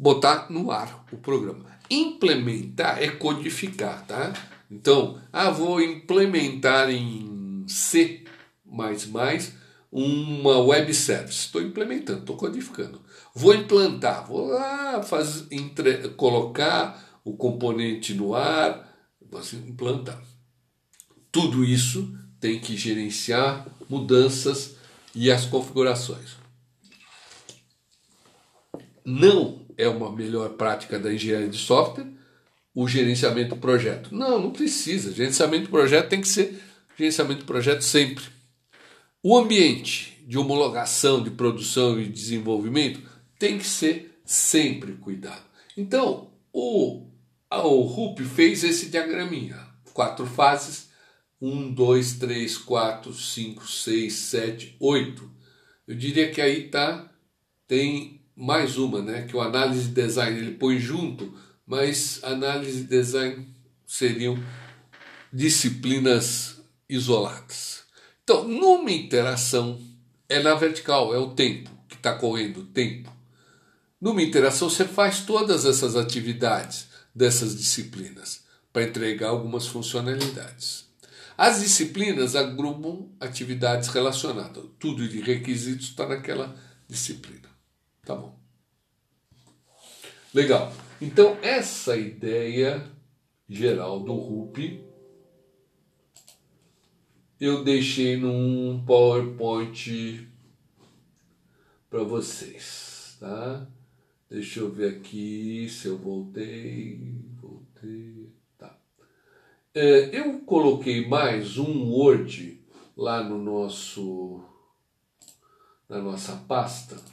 [0.00, 1.66] botar no ar o programa.
[1.90, 4.32] Implementar é codificar, tá?
[4.70, 8.24] Então, ah, vou implementar em C++
[9.92, 11.40] uma web service.
[11.40, 13.02] Estou implementando, estou codificando.
[13.34, 18.88] Vou implantar, vou lá fazer, entre, colocar o componente no ar,
[19.20, 20.22] vou implantar.
[21.30, 24.76] Tudo isso tem que gerenciar mudanças
[25.14, 26.38] e as configurações.
[29.04, 32.06] Não é uma melhor prática da engenharia de software,
[32.74, 34.14] o gerenciamento do projeto.
[34.14, 35.12] Não, não precisa.
[35.12, 36.60] Gerenciamento do projeto tem que ser
[36.96, 38.24] gerenciamento do projeto sempre.
[39.22, 43.00] O ambiente de homologação, de produção e desenvolvimento
[43.38, 45.42] tem que ser sempre cuidado.
[45.76, 47.06] Então, o,
[47.50, 49.58] o RUP fez esse diagraminha.
[49.92, 50.90] Quatro fases.
[51.42, 55.30] Um, dois, três, quatro, cinco, seis, sete, oito.
[55.88, 57.10] Eu diria que aí tá,
[57.66, 59.22] tem mais uma, né?
[59.22, 61.32] Que o análise de design ele põe junto
[61.70, 63.46] mas análise e design
[63.86, 64.36] seriam
[65.32, 67.84] disciplinas isoladas.
[68.24, 69.80] Então, numa interação,
[70.28, 73.08] é na vertical, é o tempo que está correndo, o tempo.
[74.00, 80.86] Numa interação, você faz todas essas atividades dessas disciplinas para entregar algumas funcionalidades.
[81.38, 84.64] As disciplinas agrupam atividades relacionadas.
[84.76, 86.52] Tudo de requisitos está naquela
[86.88, 87.49] disciplina.
[88.10, 88.36] Tá bom.
[90.34, 90.72] Legal.
[91.00, 92.90] Então, essa ideia
[93.48, 94.84] geral do RUP
[97.40, 100.28] eu deixei num PowerPoint
[101.88, 103.68] para vocês, tá?
[104.28, 108.76] Deixa eu ver aqui se eu voltei, voltei, tá.
[109.72, 112.60] É, eu coloquei mais um Word
[112.96, 114.42] lá no nosso,
[115.88, 117.09] na nossa pasta.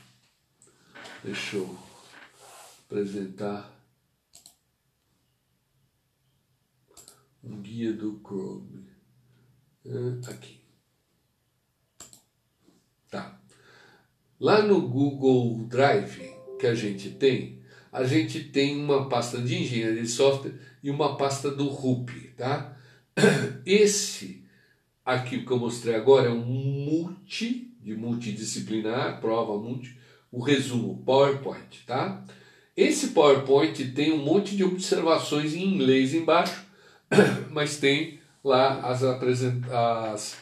[1.24, 1.78] Deixa eu
[2.86, 3.76] apresentar
[7.44, 8.86] um guia do Chrome.
[10.28, 10.62] Aqui.
[13.10, 13.42] Tá.
[14.40, 20.02] Lá no Google Drive que a gente tem, a gente tem uma pasta de engenharia
[20.02, 20.54] de software
[20.84, 22.78] e uma pasta do RUP, tá?
[23.66, 24.46] Esse
[25.04, 29.98] aqui que eu mostrei agora é um multi, de multidisciplinar, prova multi,
[30.32, 32.24] o resumo, PowerPoint, tá?
[32.76, 36.64] Esse PowerPoint tem um monte de observações em inglês embaixo,
[37.50, 40.38] mas tem lá as, as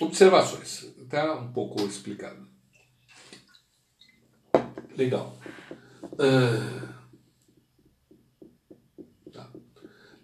[0.00, 0.84] observações.
[0.98, 2.48] Está um pouco explicado.
[4.96, 5.38] Legal.
[6.02, 6.88] Uh,
[9.32, 9.50] tá.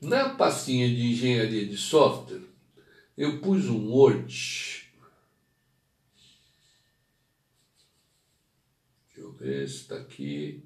[0.00, 2.42] Na pastinha de engenharia de software,
[3.16, 4.85] eu pus um Word.
[9.38, 10.64] Deixa eu ver se está aqui.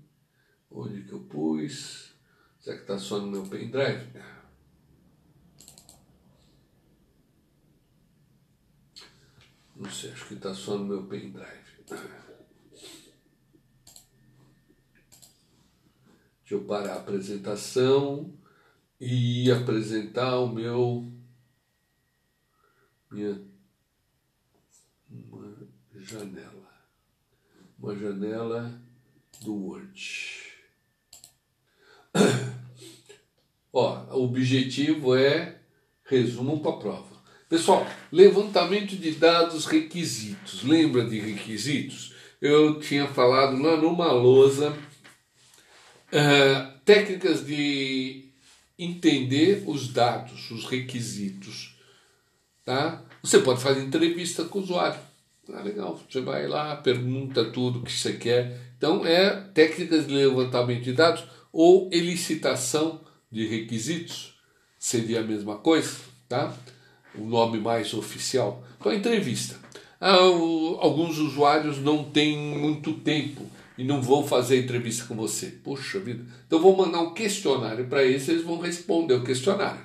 [0.70, 2.14] Onde que eu pus?
[2.60, 4.10] Será que está só no meu pendrive?
[9.74, 11.84] Não sei, acho que está só no meu pendrive.
[16.40, 18.36] Deixa eu parar a apresentação
[19.00, 21.10] e apresentar o meu
[23.10, 23.42] minha
[25.08, 26.59] uma janela.
[27.82, 28.78] Uma janela
[29.40, 30.28] do Word.
[33.72, 35.56] Ó, o objetivo é
[36.04, 37.16] resumo para a prova.
[37.48, 40.62] Pessoal, levantamento de dados requisitos.
[40.62, 42.14] Lembra de requisitos?
[42.38, 44.76] Eu tinha falado lá numa lousa
[46.12, 48.28] uh, técnicas de
[48.78, 51.76] entender os dados, os requisitos.
[52.62, 53.02] Tá?
[53.22, 55.09] Você pode fazer entrevista com o usuário.
[55.54, 56.00] Ah, legal.
[56.08, 58.72] Você vai lá, pergunta tudo que você quer.
[58.76, 64.38] Então, é técnicas de levantamento de dados ou elicitação de requisitos.
[64.78, 65.96] Seria a mesma coisa,
[66.28, 66.54] tá?
[67.14, 68.62] o nome mais oficial.
[68.78, 69.56] Então, entrevista.
[70.00, 75.46] Ah, alguns usuários não têm muito tempo e não vão fazer entrevista com você.
[75.62, 76.24] Poxa vida.
[76.46, 79.82] Então, vou mandar um questionário para eles, eles vão responder o questionário.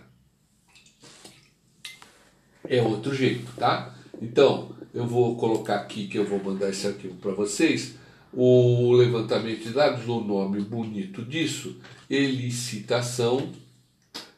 [2.67, 3.95] É outro jeito, tá?
[4.21, 7.95] Então, eu vou colocar aqui que eu vou mandar esse arquivo para vocês.
[8.31, 11.75] O levantamento de dados, o nome bonito disso,
[12.09, 13.51] elicitação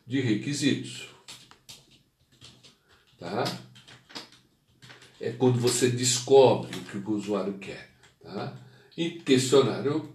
[0.05, 1.09] de requisitos.
[3.19, 3.43] Tá?
[5.21, 7.91] É quando você descobre o que o usuário quer.
[8.23, 8.57] Tá?
[8.97, 10.11] E questionário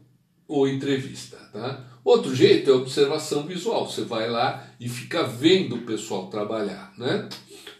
[0.48, 1.36] ou entrevista.
[1.52, 1.86] Tá?
[2.04, 3.88] Outro jeito é observação visual.
[3.88, 6.92] Você vai lá e fica vendo o pessoal trabalhar.
[6.98, 7.28] Né?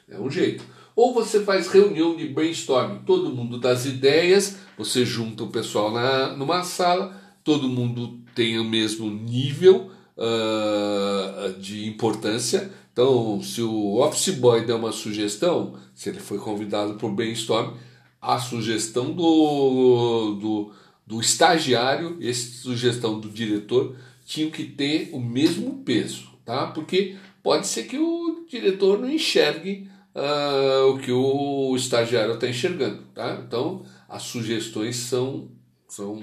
[0.09, 0.64] É um jeito.
[0.94, 6.37] Ou você faz reunião de brainstorming, todo mundo das ideias, você junta o pessoal na,
[6.37, 14.35] numa sala, todo mundo tem o mesmo nível uh, de importância, então, se o office
[14.35, 17.74] boy der uma sugestão, se ele foi convidado para o brainstorm,
[18.20, 20.72] a sugestão do, do,
[21.07, 26.66] do estagiário e a sugestão do diretor tinham que ter o mesmo peso, tá?
[26.66, 33.03] Porque pode ser que o diretor não enxergue uh, o que o estagiário está enxergando,
[33.14, 33.42] tá?
[33.46, 35.51] Então, as sugestões são,
[35.88, 36.22] são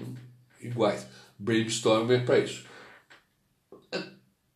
[0.62, 1.08] iguais.
[1.38, 2.70] Brainstorm é para isso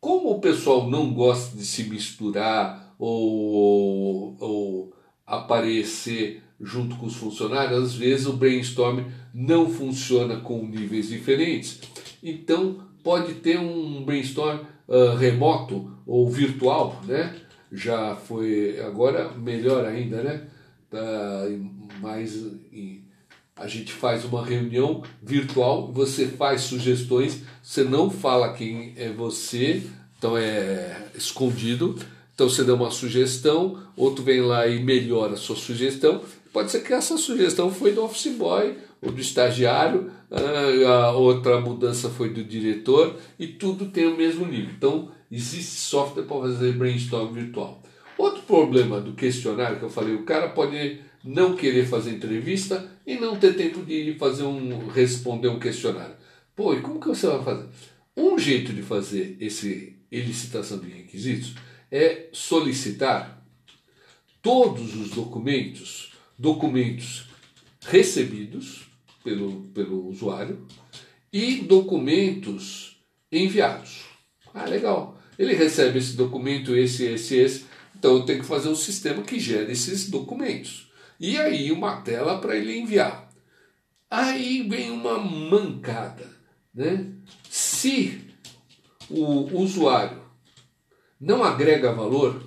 [0.03, 4.93] como o pessoal não gosta de se misturar ou, ou
[5.25, 8.99] aparecer junto com os funcionários, às vezes o brainstorm
[9.33, 11.79] não funciona com níveis diferentes.
[12.21, 17.33] Então, pode ter um brainstorm uh, remoto ou virtual, né?
[17.73, 20.47] Já foi, agora melhor ainda, né?
[20.89, 21.47] Tá
[21.99, 22.37] mais
[23.55, 29.83] a gente faz uma reunião virtual, você faz sugestões, você não fala quem é você,
[30.17, 31.95] então é escondido.
[32.33, 36.21] Então você dá uma sugestão, outro vem lá e melhora a sua sugestão.
[36.51, 41.61] Pode ser que essa sugestão foi do office boy ou do estagiário, ah, a outra
[41.61, 44.71] mudança foi do diretor e tudo tem o mesmo nível.
[44.75, 47.81] Então existe software para fazer brainstorm virtual.
[48.17, 53.15] Outro problema do questionário que eu falei, o cara pode não querer fazer entrevista e
[53.15, 56.15] não ter tempo de fazer um responder um questionário.
[56.55, 57.67] Pô, e como que você vai fazer?
[58.15, 61.55] Um jeito de fazer esse elicitação de requisitos
[61.91, 63.43] é solicitar
[64.39, 67.27] todos os documentos, documentos
[67.81, 68.87] recebidos
[69.23, 70.67] pelo, pelo usuário
[71.31, 72.99] e documentos
[73.31, 74.03] enviados.
[74.53, 75.17] Ah, legal.
[75.37, 77.65] Ele recebe esse documento, esse, esse, esse.
[77.95, 82.39] Então eu tenho que fazer um sistema que gere esses documentos e aí uma tela
[82.39, 83.29] para ele enviar.
[84.09, 86.29] Aí vem uma mancada.
[86.73, 87.13] Né?
[87.49, 88.21] Se
[89.09, 90.21] o usuário
[91.19, 92.43] não agrega valor,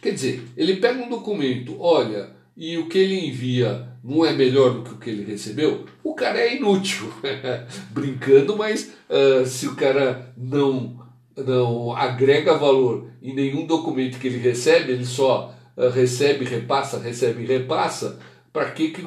[0.00, 4.74] quer dizer, ele pega um documento, olha, e o que ele envia não é melhor
[4.74, 7.12] do que o que ele recebeu, o cara é inútil.
[7.90, 11.00] Brincando, mas uh, se o cara não,
[11.36, 17.46] não agrega valor em nenhum documento que ele recebe, ele só eh, recebe, repassa, recebe,
[17.46, 18.18] repassa,
[18.52, 19.02] para que, que,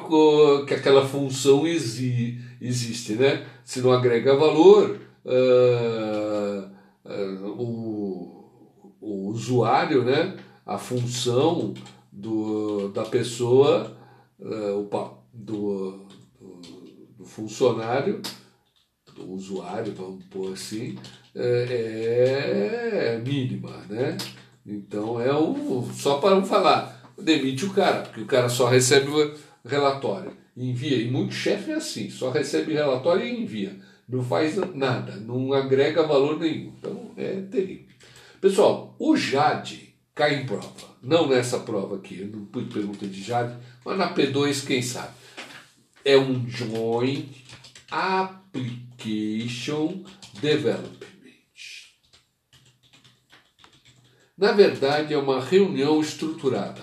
[0.66, 3.46] que aquela função exi, existe, né?
[3.64, 6.68] Se não agrega valor, uh,
[7.04, 8.44] uh, o,
[9.00, 10.36] o usuário, né?
[10.64, 11.72] A função
[12.10, 13.95] do, da pessoa,
[14.38, 16.06] uh, opa, do,
[16.38, 16.60] do,
[17.18, 18.20] do, funcionário,
[19.14, 20.98] do usuário, vamos pôr assim,
[21.34, 24.16] é, é mínima, né?
[24.66, 25.92] Então é um.
[25.92, 30.70] Só para não falar, demite o cara, porque o cara só recebe o relatório e
[30.70, 30.96] envia.
[30.96, 33.76] E muito chefe é assim, só recebe relatório e envia.
[34.08, 36.72] Não faz nada, não agrega valor nenhum.
[36.78, 37.86] Então é terrível.
[38.40, 40.95] Pessoal, o JADE cai em prova.
[41.06, 45.14] Não nessa prova aqui, não pude pergunta de JADE, mas na P2, quem sabe?
[46.04, 47.28] É um Joint
[47.88, 48.84] Application
[50.40, 51.06] Development.
[54.36, 56.82] Na verdade, é uma reunião estruturada.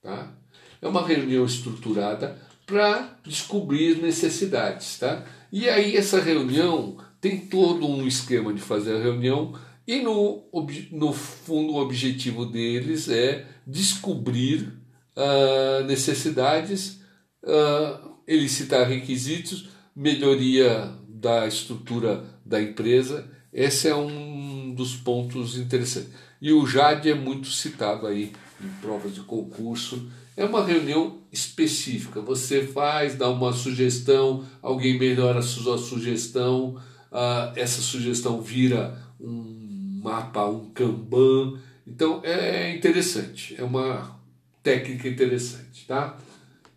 [0.00, 0.32] Tá?
[0.80, 5.00] É uma reunião estruturada para descobrir necessidades.
[5.00, 5.26] Tá?
[5.50, 10.48] E aí, essa reunião tem todo um esquema de fazer a reunião, e no,
[10.92, 14.72] no fundo, o objetivo deles é descobrir
[15.16, 17.00] uh, necessidades,
[17.42, 23.30] uh, elicitar requisitos, melhoria da estrutura da empresa.
[23.52, 26.10] Esse é um dos pontos interessantes.
[26.40, 30.10] E o JAD é muito citado aí em provas de concurso.
[30.36, 32.20] É uma reunião específica.
[32.20, 36.76] Você faz, dá uma sugestão, alguém melhora a sua sugestão,
[37.12, 41.58] uh, essa sugestão vira um mapa, um Kanban.
[41.86, 44.20] Então é interessante, é uma
[44.62, 46.18] técnica interessante, tá?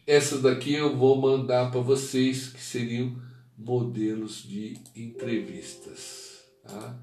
[0.05, 3.15] Essas daqui eu vou mandar para vocês que seriam
[3.57, 6.97] modelos de entrevistas, tá?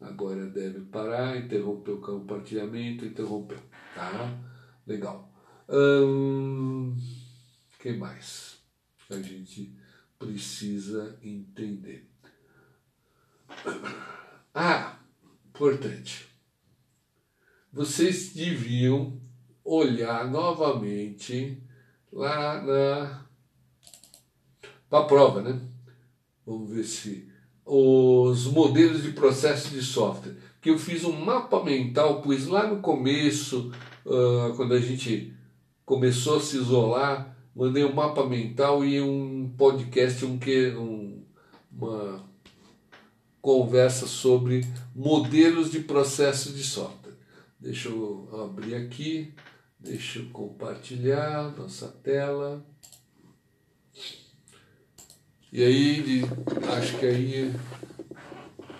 [0.00, 3.58] Agora deve parar, interromper o compartilhamento, interrompeu.
[3.94, 4.34] Tá?
[4.86, 5.30] Legal.
[5.68, 6.96] Hum,
[7.78, 8.58] que mais?
[9.10, 9.76] A gente
[10.18, 12.08] precisa entender.
[14.54, 14.98] Ah,
[15.48, 16.29] importante.
[17.72, 19.20] Vocês deviam
[19.64, 21.62] olhar novamente
[22.12, 23.26] lá na
[24.88, 25.60] para a prova, né?
[26.44, 27.30] Vamos ver se
[27.64, 32.80] os modelos de processo de software, que eu fiz um mapa mental, pois lá no
[32.80, 33.70] começo,
[34.04, 35.32] uh, quando a gente
[35.86, 41.22] começou a se isolar, mandei um mapa mental e um podcast, um que um,
[41.70, 42.28] uma
[43.40, 46.99] conversa sobre modelos de processo de software.
[47.60, 49.34] Deixa eu abrir aqui,
[49.78, 52.64] deixa eu compartilhar nossa tela.
[55.52, 56.22] E aí,
[56.74, 57.52] acho que aí,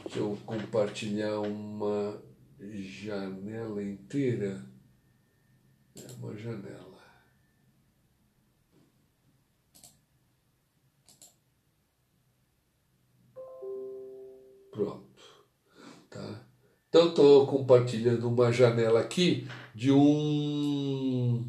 [0.05, 2.23] deixa eu compartilhar uma
[2.59, 4.65] janela inteira.
[5.95, 6.99] É uma janela.
[14.71, 15.11] Pronto.
[16.91, 21.45] Então estou compartilhando uma janela aqui de um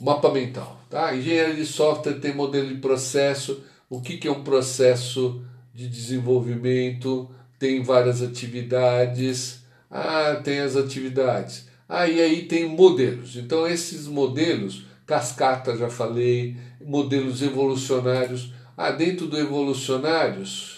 [0.00, 0.80] mapa mental.
[0.90, 1.14] Tá?
[1.14, 3.62] Engenharia de software tem modelo de processo.
[3.88, 7.30] O que, que é um processo de desenvolvimento?
[7.56, 9.62] Tem várias atividades.
[9.88, 11.68] Ah, tem as atividades.
[11.88, 13.36] Ah, aí tem modelos.
[13.36, 18.52] Então, esses modelos, cascata, já falei, modelos evolucionários.
[18.76, 20.77] Ah, dentro do evolucionários,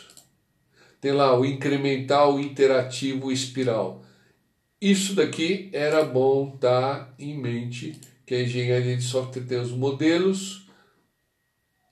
[1.00, 4.02] tem lá o incremental, interativo, o espiral.
[4.80, 10.66] Isso daqui era bom estar em mente, que a engenharia de software tem os modelos,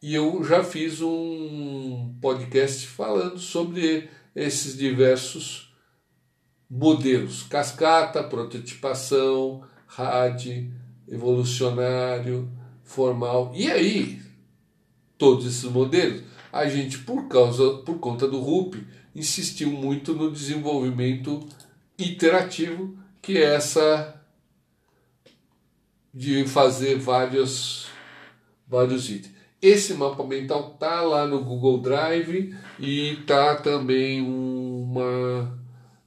[0.00, 5.74] e eu já fiz um podcast falando sobre esses diversos
[6.70, 10.70] modelos: cascata, prototipação, RAD,
[11.08, 12.48] evolucionário,
[12.84, 13.50] formal.
[13.54, 14.22] E aí,
[15.16, 18.76] todos esses modelos, a gente por causa por conta do RUP
[19.18, 21.46] insistiu muito no desenvolvimento
[21.98, 24.14] iterativo, que é essa
[26.14, 27.86] de fazer vários,
[28.66, 29.34] vários itens.
[29.60, 35.58] Esse mapa mental tá lá no Google Drive e tá também uma,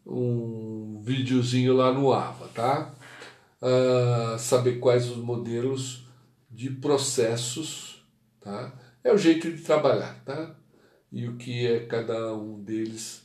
[0.05, 2.93] um videozinho lá no Ava, tá?
[3.61, 6.07] Uh, saber quais os modelos
[6.49, 8.03] de processos,
[8.39, 8.73] tá?
[9.03, 10.55] É o jeito de trabalhar, tá?
[11.11, 13.21] E o que é cada um deles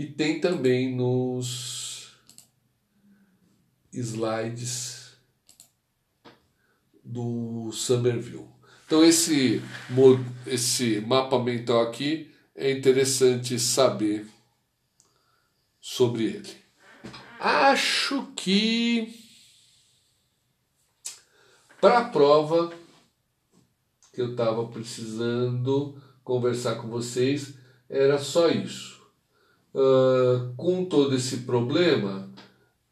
[0.00, 2.12] e tem também nos
[3.92, 5.12] slides
[7.04, 8.48] do Somerville.
[8.86, 9.60] Então esse,
[10.46, 14.26] esse mapa mental aqui é interessante saber
[15.78, 16.56] sobre ele.
[17.38, 19.14] Acho que
[21.78, 22.72] para a prova
[24.14, 26.00] que eu estava precisando
[26.30, 27.54] conversar com vocês
[27.88, 29.00] era só isso
[29.74, 32.30] uh, com todo esse problema,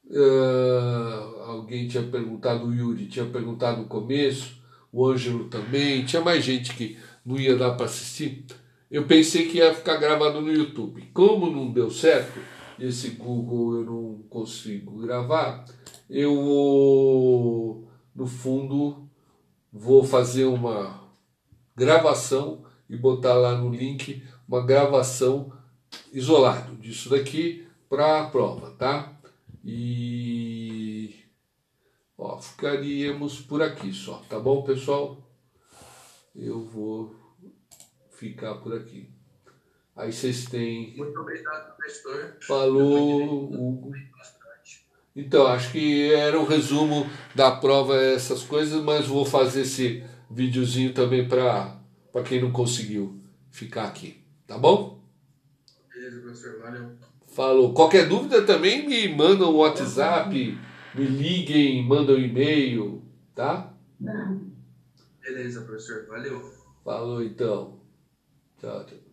[0.06, 4.60] uh, alguém tinha perguntado, o Yuri tinha perguntado no começo,
[4.92, 8.44] o Ângelo também, tinha mais gente que não ia dar para assistir.
[8.90, 11.08] Eu pensei que ia ficar gravado no YouTube.
[11.12, 12.40] Como não deu certo,
[12.76, 15.64] esse Google eu não consigo gravar,
[16.10, 19.08] eu no fundo
[19.70, 21.06] vou fazer uma
[21.76, 25.52] gravação e botar lá no link uma gravação
[26.12, 29.12] isolado disso daqui para a prova, tá?
[29.64, 31.14] E
[32.16, 35.18] ó, ficaríamos por aqui só, tá bom, pessoal?
[36.34, 37.14] Eu vou
[38.10, 39.10] ficar por aqui.
[39.96, 40.94] Aí vocês têm.
[40.96, 42.36] Muito obrigado, professor.
[42.40, 43.92] Falou, Hugo.
[45.16, 50.94] Então, acho que era um resumo da prova, essas coisas, mas vou fazer esse videozinho
[50.94, 51.77] também para
[52.24, 53.18] quem não conseguiu
[53.50, 55.00] ficar aqui, tá bom?
[55.92, 56.60] Beleza, professor.
[56.60, 56.90] Valeu.
[57.26, 57.74] Falou.
[57.74, 60.58] Qualquer dúvida também me manda um WhatsApp,
[60.94, 63.02] me liguem, mandam um e-mail,
[63.34, 63.72] tá?
[65.20, 66.06] Beleza, professor.
[66.08, 66.40] Valeu.
[66.84, 67.80] Falou então.
[68.60, 69.07] Tchau, tchau.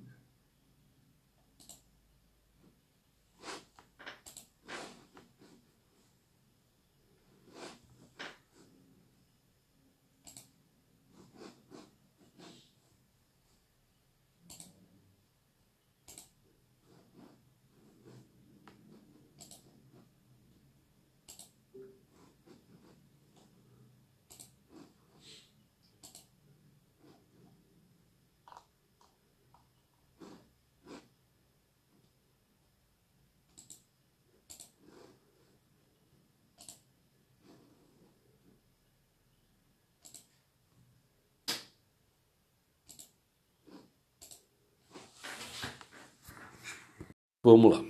[47.45, 47.85] Vamos lá.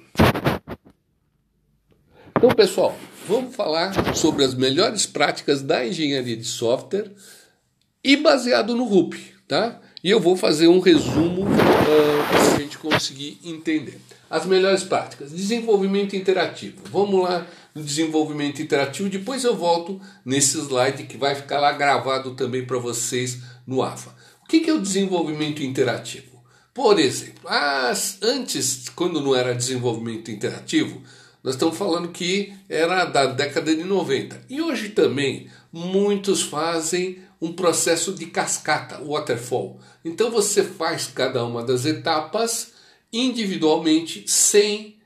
[2.35, 2.93] Então, pessoal,
[3.25, 7.09] vamos falar sobre as melhores práticas da engenharia de software
[8.03, 9.15] e baseado no RUP,
[9.47, 9.79] tá?
[10.03, 13.97] E eu vou fazer um resumo uh, para a gente conseguir entender.
[14.29, 15.31] As melhores práticas.
[15.31, 16.81] Desenvolvimento interativo.
[16.91, 19.07] Vamos lá no desenvolvimento interativo.
[19.07, 24.13] Depois eu volto nesse slide que vai ficar lá gravado também para vocês no AFA.
[24.43, 26.34] O que é o desenvolvimento interativo?
[26.75, 31.01] Por exemplo, as, antes, quando não era desenvolvimento interativo,
[31.41, 34.43] nós estamos falando que era da década de 90.
[34.49, 39.79] E hoje também muitos fazem um processo de cascata, waterfall.
[40.03, 42.73] Então você faz cada uma das etapas
[43.13, 44.97] individualmente sem,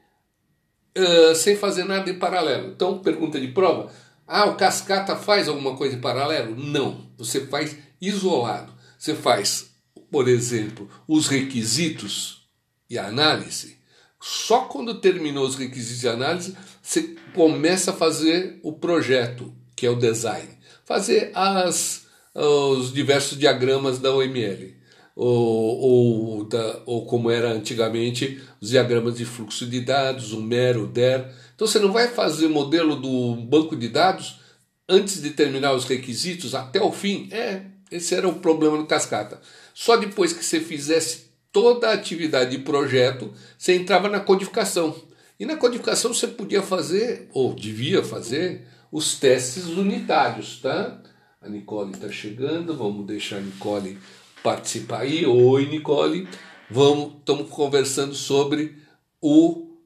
[0.97, 2.72] uh, sem fazer nada em paralelo.
[2.72, 3.91] Então, pergunta de prova:
[4.26, 6.55] ah, o cascata faz alguma coisa em paralelo?
[6.55, 8.74] Não, você faz isolado.
[8.97, 9.70] Você faz
[10.12, 12.47] por exemplo, os requisitos
[12.89, 13.78] e a análise,
[14.22, 19.89] Só quando terminou os requisitos de análise, você começa a fazer o projeto, que é
[19.89, 20.49] o design.
[20.84, 22.05] Fazer as,
[22.36, 24.76] os diversos diagramas da OML.
[25.16, 30.78] Ou, ou, da, ou como era antigamente, os diagramas de fluxo de dados, o MER,
[30.78, 31.34] o DER.
[31.55, 34.39] Então você não vai fazer modelo do banco de dados
[34.88, 37.30] antes de terminar os requisitos até o fim.
[37.32, 39.39] É, esse era o problema do Cascata.
[39.80, 44.94] Só depois que você fizesse toda a atividade de projeto, você entrava na codificação.
[45.40, 51.02] E na codificação você podia fazer, ou devia fazer, os testes unitários, tá?
[51.42, 53.98] A Nicole está chegando, vamos deixar a Nicole
[54.44, 55.26] participar aí.
[55.26, 56.28] Oi, Nicole.
[56.70, 58.76] Vamos, estamos conversando sobre
[59.22, 59.78] o,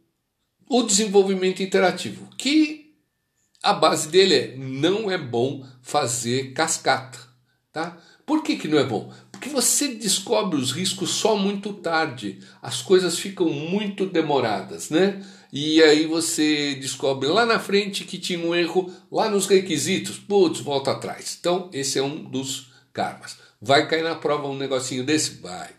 [0.68, 2.96] o desenvolvimento interativo, que
[3.62, 7.20] a base dele é não é bom fazer cascata,
[7.72, 7.96] tá?
[8.26, 9.14] Por que, que não é bom?
[9.44, 15.22] Porque você descobre os riscos só muito tarde, as coisas ficam muito demoradas, né?
[15.52, 20.62] E aí você descobre lá na frente que tinha um erro lá nos requisitos, putz,
[20.62, 21.36] volta atrás.
[21.38, 23.36] Então, esse é um dos karmas.
[23.62, 25.42] Vai cair na prova um negocinho desse?
[25.42, 25.72] Vai.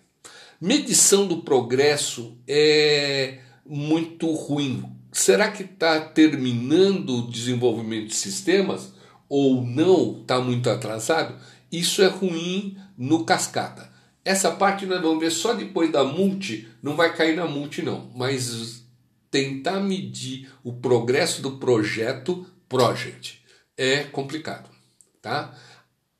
[0.60, 4.84] Medição do progresso é muito ruim.
[5.10, 8.92] Será que está terminando o desenvolvimento de sistemas
[9.26, 10.20] ou não?
[10.20, 11.34] Está muito atrasado?
[11.78, 13.90] Isso é ruim no cascata.
[14.24, 18.10] Essa parte nós vamos ver só depois da multi, não vai cair na multi não,
[18.14, 18.84] mas
[19.28, 23.42] tentar medir o progresso do projeto project
[23.76, 24.70] é complicado,
[25.20, 25.52] tá?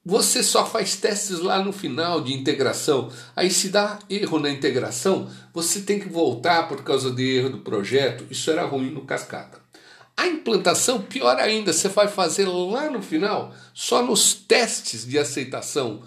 [0.04, 3.10] Você só faz testes lá no final de integração.
[3.34, 7.58] Aí se dá erro na integração, você tem que voltar por causa de erro do
[7.58, 8.26] projeto.
[8.28, 9.63] Isso era ruim no cascata.
[10.16, 16.02] A implantação, pior ainda, você vai fazer lá no final, só nos testes de aceitação.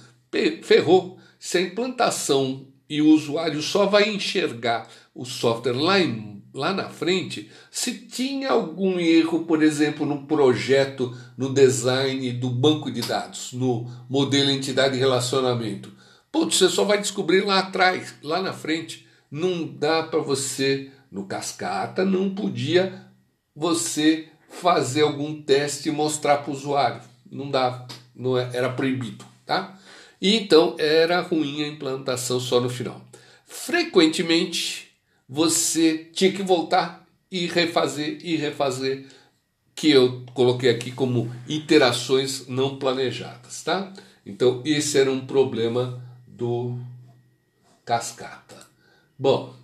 [0.63, 1.19] Ferrou.
[1.39, 6.89] Se a implantação e o usuário só vai enxergar o software lá, em, lá na
[6.89, 13.51] frente, se tinha algum erro, por exemplo, no projeto, no design do banco de dados,
[13.53, 15.91] no modelo entidade e relacionamento.
[16.31, 19.05] Putz, você só vai descobrir lá atrás, lá na frente.
[19.29, 23.06] Não dá para você, no cascata, não podia
[23.57, 27.01] você fazer algum teste e mostrar para o usuário.
[27.29, 29.79] Não dava, não é, era proibido, tá?
[30.21, 33.01] E então era ruim a implantação só no final.
[33.47, 34.91] Frequentemente
[35.27, 39.07] você tinha que voltar e refazer e refazer,
[39.73, 43.91] que eu coloquei aqui como interações não planejadas, tá?
[44.23, 46.77] Então esse era um problema do
[47.83, 48.67] cascata.
[49.17, 49.55] Bom,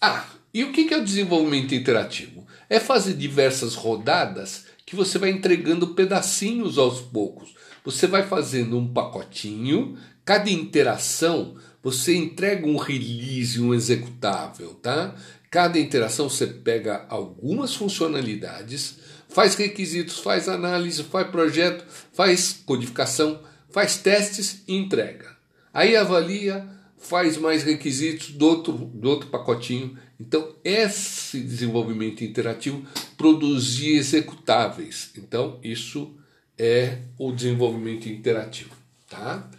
[0.00, 2.46] ah, e o que é o desenvolvimento interativo?
[2.68, 7.54] É fazer diversas rodadas que você vai entregando pedacinhos aos poucos.
[7.84, 15.14] Você vai fazendo um pacotinho, cada interação você entrega um release, um executável, tá?
[15.50, 18.98] Cada interação você pega algumas funcionalidades,
[19.28, 23.40] faz requisitos, faz análise, faz projeto, faz codificação,
[23.70, 25.36] faz testes e entrega.
[25.72, 26.68] Aí avalia,
[27.00, 29.96] faz mais requisitos do outro, do outro pacotinho.
[30.20, 32.84] Então, esse desenvolvimento interativo
[33.16, 35.10] produzir executáveis.
[35.16, 36.14] Então, isso
[36.58, 38.76] é o desenvolvimento interativo.
[39.08, 39.50] Tá?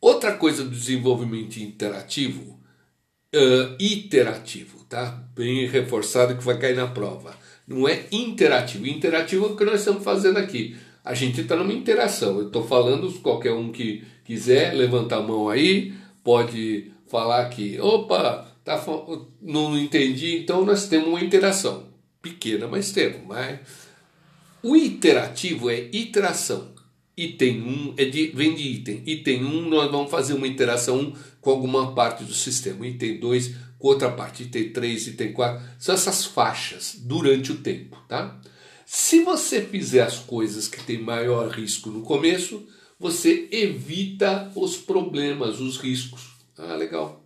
[0.00, 2.60] Outra coisa do desenvolvimento interativo,
[3.34, 5.24] uh, iterativo, tá?
[5.34, 7.34] bem reforçado que vai cair na prova.
[7.66, 8.86] Não é interativo.
[8.86, 10.76] Interativo é o que nós estamos fazendo aqui.
[11.02, 12.38] A gente está numa interação.
[12.38, 15.94] Eu estou falando, qualquer um que quiser levantar a mão aí,
[16.26, 18.84] pode falar que, opa, tá,
[19.40, 21.84] não entendi, então nós temos uma interação.
[22.20, 23.20] Pequena, mas temos.
[23.24, 23.60] Mas...
[24.60, 26.74] O iterativo é iteração.
[27.16, 29.02] Item 1 é de, vem de item.
[29.06, 32.84] Item 1 nós vamos fazer uma interação com alguma parte do sistema.
[32.84, 34.42] Item 2 com outra parte.
[34.42, 35.64] Item 3, item 4.
[35.78, 37.96] São essas faixas durante o tempo.
[38.08, 38.40] Tá?
[38.84, 42.66] Se você fizer as coisas que têm maior risco no começo,
[42.98, 46.36] você evita os problemas, os riscos.
[46.56, 47.24] Ah, legal.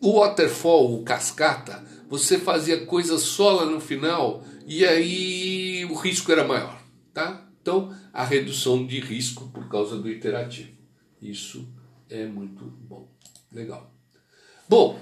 [0.00, 6.30] O waterfall, o cascata, você fazia coisas só lá no final e aí o risco
[6.30, 6.80] era maior,
[7.14, 7.48] tá?
[7.62, 10.70] Então, a redução de risco por causa do iterativo.
[11.20, 11.66] Isso
[12.08, 13.08] é muito bom.
[13.50, 13.92] Legal.
[14.68, 15.00] Bom,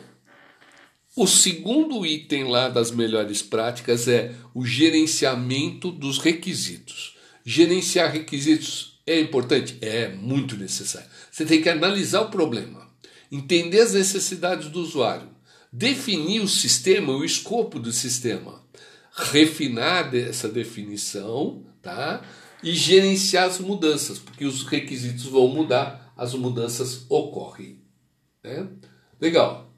[1.17, 7.17] o segundo item lá das melhores práticas é o gerenciamento dos requisitos.
[7.45, 9.79] Gerenciar requisitos é importante?
[9.81, 11.09] É muito necessário.
[11.31, 12.89] Você tem que analisar o problema,
[13.31, 15.29] entender as necessidades do usuário,
[15.73, 18.63] definir o sistema, o escopo do sistema,
[19.13, 22.25] refinar essa definição, tá?
[22.63, 27.79] E gerenciar as mudanças, porque os requisitos vão mudar, as mudanças ocorrem.
[28.43, 28.69] Né?
[29.21, 29.71] Legal.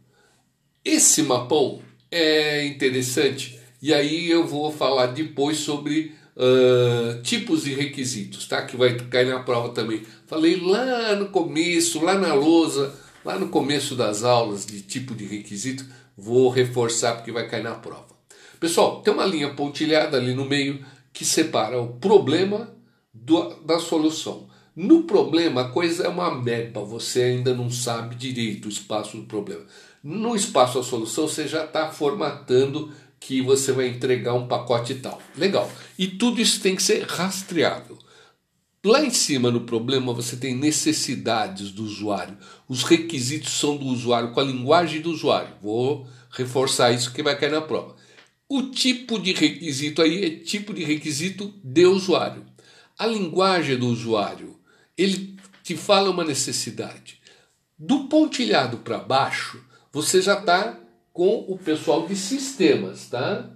[0.84, 3.58] Esse mapão é interessante.
[3.82, 8.62] E aí eu vou falar depois sobre uh, tipos e requisitos, tá?
[8.62, 10.02] Que vai cair na prova também.
[10.26, 15.24] Falei lá no começo, lá na lousa, lá no começo das aulas de tipo de
[15.24, 15.84] requisito,
[16.16, 18.16] vou reforçar porque vai cair na prova.
[18.60, 22.74] Pessoal, tem uma linha pontilhada ali no meio que separa o problema
[23.12, 24.48] do, da solução.
[24.74, 29.24] No problema, a coisa é uma meba, você ainda não sabe direito o espaço do
[29.24, 29.62] problema.
[30.02, 34.96] No espaço da solução, você já está formatando que você vai entregar um pacote e
[34.96, 35.20] tal.
[35.36, 35.70] Legal.
[35.98, 37.98] E tudo isso tem que ser rastreável.
[38.84, 42.36] Lá em cima no problema você tem necessidades do usuário.
[42.68, 45.54] Os requisitos são do usuário, com a linguagem do usuário.
[45.60, 47.96] Vou reforçar isso que vai cair na prova.
[48.48, 52.46] O tipo de requisito aí é tipo de requisito de usuário.
[52.96, 54.56] A linguagem do usuário,
[54.96, 57.20] ele te fala uma necessidade.
[57.76, 59.60] Do pontilhado para baixo,
[59.92, 60.78] você já está
[61.16, 63.48] com o pessoal de sistemas, tá?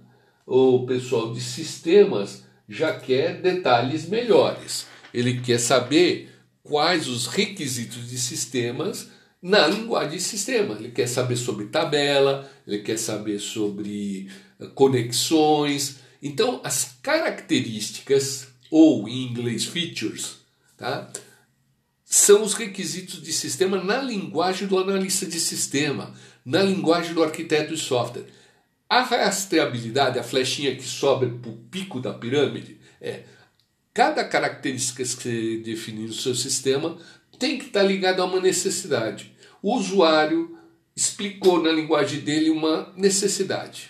[0.47, 4.87] O pessoal de sistemas já quer detalhes melhores.
[5.13, 6.29] Ele quer saber
[6.63, 9.09] quais os requisitos de sistemas
[9.39, 10.73] na linguagem de sistema.
[10.73, 14.27] Ele quer saber sobre tabela, ele quer saber sobre
[14.59, 15.99] eh, conexões.
[16.19, 20.37] Então, as características, ou em inglês features,
[20.75, 21.11] tá?
[22.11, 27.73] São os requisitos de sistema na linguagem do analista de sistema, na linguagem do arquiteto
[27.73, 28.25] de software.
[28.89, 33.23] A rastreabilidade, a flechinha que sobe para o pico da pirâmide, é
[33.93, 36.97] cada característica que você definir no seu sistema
[37.39, 39.33] tem que estar ligado a uma necessidade.
[39.63, 40.57] O usuário
[40.93, 43.89] explicou na linguagem dele uma necessidade.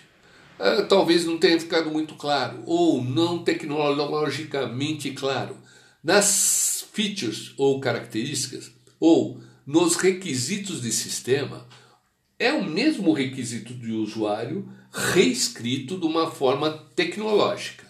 [0.60, 5.56] Ah, talvez não tenha ficado muito claro, ou não tecnologicamente claro.
[6.04, 8.70] Nas features ou características,
[9.00, 11.66] ou nos requisitos de sistema,
[12.38, 17.86] é o mesmo requisito de usuário reescrito de uma forma tecnológica.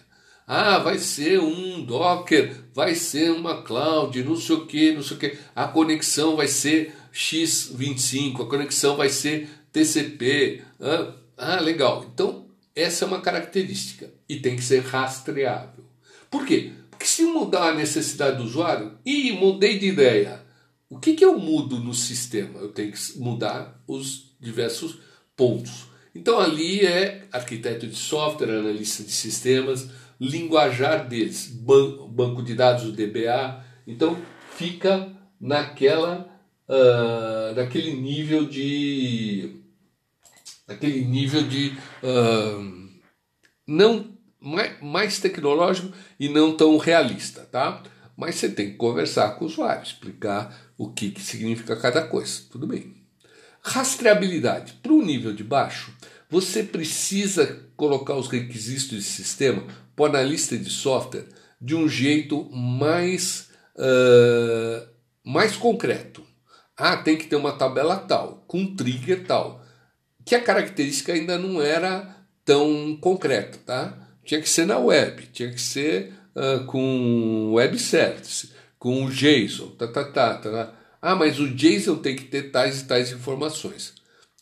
[0.47, 5.17] Ah, vai ser um Docker, vai ser uma cloud, não sei o que, não sei
[5.17, 5.37] o que.
[5.55, 10.61] A conexão vai ser X25, a conexão vai ser TCP.
[10.79, 12.05] Ah, ah, legal.
[12.13, 15.83] Então, essa é uma característica e tem que ser rastreável.
[16.29, 16.73] Por quê?
[17.03, 20.41] Porque se mudar a necessidade do usuário, e mudei de ideia,
[20.89, 22.61] o que, que eu mudo no sistema?
[22.61, 24.99] Eu tenho que mudar os diversos
[25.35, 25.87] pontos.
[26.15, 32.85] Então ali é arquiteto de software, analista de sistemas, linguajar deles, ban banco de dados,
[32.85, 33.61] o DBA.
[33.85, 34.17] Então
[34.55, 36.33] fica naquela,
[36.69, 39.57] uh, naquele nível de,
[40.65, 42.89] naquele nível de uh,
[43.67, 44.12] não
[44.81, 47.81] mais, tecnológico e não tão realista, tá?
[48.15, 52.41] Mas você tem que conversar com o usuário, explicar o que, que significa cada coisa.
[52.51, 52.93] Tudo bem.
[53.61, 54.73] Rastreabilidade.
[54.83, 55.93] Para o nível de baixo,
[56.29, 59.63] você precisa colocar os requisitos de sistema
[59.95, 61.27] para o analista de software
[61.59, 64.87] de um jeito mais, uh,
[65.23, 66.23] mais concreto.
[66.75, 69.63] Ah, tem que ter uma tabela tal, com trigger tal.
[70.25, 74.02] Que a característica ainda não era tão concreta, tá?
[74.23, 79.71] Tinha que ser na web, tinha que ser uh, com web service, com o JSON,
[79.71, 80.73] tá, tá, tá, tá.
[81.01, 83.93] Ah, mas o JSON tem que ter tais e tais informações.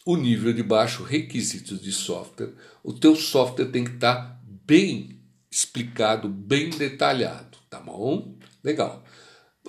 [0.05, 2.53] O nível de baixo, requisitos de software.
[2.84, 5.19] O teu software tem que estar tá bem
[5.51, 8.36] explicado, bem detalhado, tá bom?
[8.63, 9.03] Legal.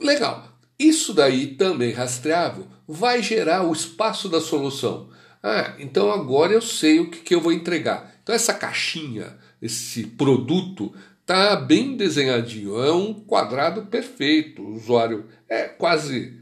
[0.00, 0.48] Legal.
[0.78, 5.10] Isso daí também rastreável vai gerar o espaço da solução.
[5.42, 8.14] Ah, então agora eu sei o que, que eu vou entregar.
[8.22, 10.92] Então essa caixinha, esse produto,
[11.24, 12.82] tá bem desenhadinho.
[12.82, 14.60] É um quadrado perfeito.
[14.60, 16.38] O usuário é quase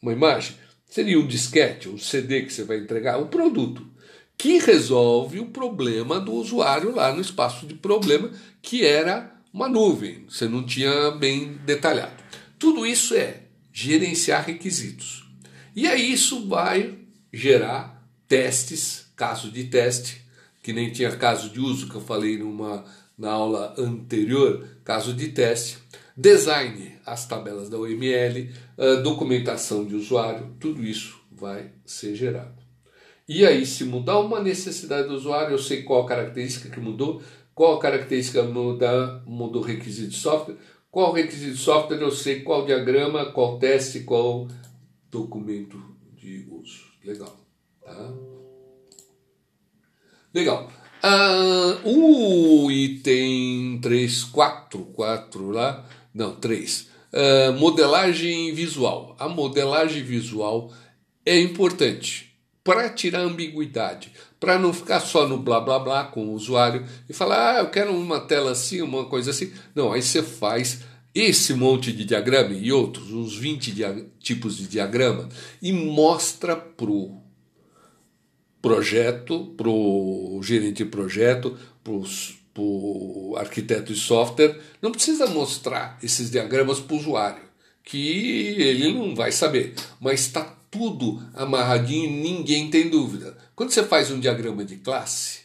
[0.00, 0.54] uma imagem,
[0.86, 3.90] seria um disquete, um CD que você vai entregar, um produto
[4.40, 8.30] que resolve o problema do usuário lá no espaço de problema,
[8.62, 12.24] que era uma nuvem, você não tinha bem detalhado.
[12.58, 15.28] Tudo isso é gerenciar requisitos.
[15.76, 16.96] E aí isso vai
[17.30, 20.22] gerar testes, caso de teste,
[20.70, 22.84] que nem tinha caso de uso que eu falei numa
[23.18, 25.78] na aula anterior, caso de teste,
[26.16, 28.54] design, as tabelas da OML,
[29.02, 32.62] documentação de usuário, tudo isso vai ser gerado.
[33.28, 37.20] E aí, se mudar uma necessidade do usuário, eu sei qual a característica que mudou,
[37.52, 40.56] qual a característica muda, mudou o requisito de software,
[40.88, 44.46] qual requisito de software, eu sei qual diagrama, qual teste, qual
[45.10, 45.82] documento
[46.16, 46.84] de uso.
[47.04, 47.36] Legal.
[47.84, 48.39] Tá?
[50.32, 50.70] Legal.
[51.02, 56.88] Ah, o item 3, 4, 4 lá, não, 3.
[57.12, 59.16] Uh, modelagem visual.
[59.18, 60.72] A modelagem visual
[61.24, 62.30] é importante
[62.62, 67.12] para tirar ambiguidade, para não ficar só no blá blá blá com o usuário e
[67.12, 69.52] falar, ah, eu quero uma tela assim, uma coisa assim.
[69.74, 70.82] Não, aí você faz
[71.14, 73.74] esse monte de diagrama e outros, uns 20
[74.20, 75.28] tipos de diagrama,
[75.60, 77.20] e mostra pro
[78.62, 81.92] projeto, pro gerente de projeto, para
[82.62, 87.42] o arquiteto de software, não precisa mostrar esses diagramas para o usuário,
[87.82, 88.08] que
[88.58, 93.36] ele não vai saber, mas está tudo amarradinho e ninguém tem dúvida.
[93.56, 95.40] Quando você faz um diagrama de classe,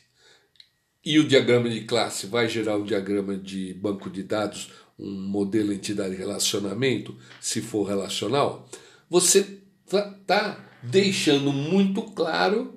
[1.04, 5.72] e o diagrama de classe vai gerar um diagrama de banco de dados, um modelo
[5.72, 8.68] entidade relacionamento, se for relacional,
[9.10, 12.75] você está deixando muito claro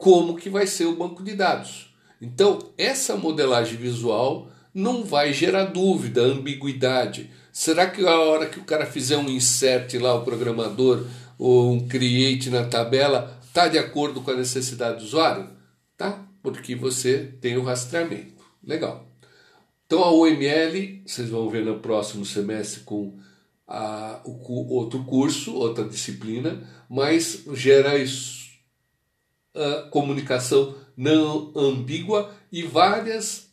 [0.00, 1.94] como que vai ser o banco de dados.
[2.22, 7.30] Então, essa modelagem visual não vai gerar dúvida, ambiguidade.
[7.52, 11.04] Será que a hora que o cara fizer um insert lá, o programador,
[11.38, 15.50] ou um create na tabela, está de acordo com a necessidade do usuário?
[15.98, 18.42] Tá, porque você tem o rastreamento.
[18.66, 19.06] Legal.
[19.84, 23.18] Então a OML, vocês vão ver no próximo semestre com
[23.68, 28.39] a, o, outro curso, outra disciplina, mas gera isso,
[29.54, 33.48] a comunicação não ambígua e vários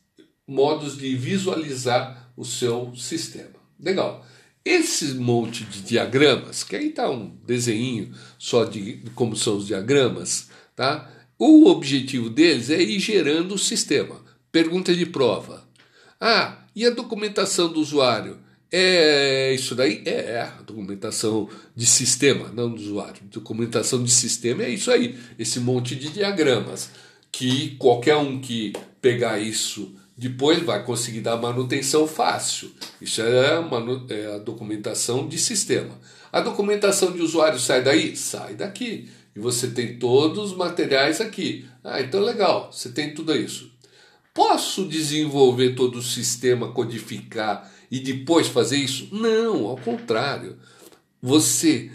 [0.48, 3.58] modos de visualizar o seu sistema.
[3.80, 4.26] Legal.
[4.64, 10.50] Esse monte de diagramas, que aí está um desenho só de como são os diagramas,
[10.76, 11.10] tá?
[11.40, 14.22] O objetivo deles é ir gerando o sistema.
[14.52, 15.68] Pergunta de prova.
[16.20, 18.40] Ah, e a documentação do usuário?
[18.72, 20.02] É isso daí?
[20.06, 23.22] É, é a documentação de sistema, não do usuário.
[23.32, 26.90] Documentação de sistema é isso aí, esse monte de diagramas.
[27.32, 32.72] Que qualquer um que pegar isso depois vai conseguir dar manutenção fácil.
[33.00, 35.96] Isso é, manu é a documentação de sistema.
[36.32, 38.18] A documentação de usuário sai daí?
[38.18, 39.10] Sai daqui.
[39.36, 41.66] E você tem todos os materiais aqui.
[41.84, 43.72] Ah, então legal, você tem tudo isso.
[44.34, 49.10] Posso desenvolver todo o sistema, codificar e depois fazer isso?
[49.12, 50.58] Não, ao contrário.
[51.22, 51.92] Você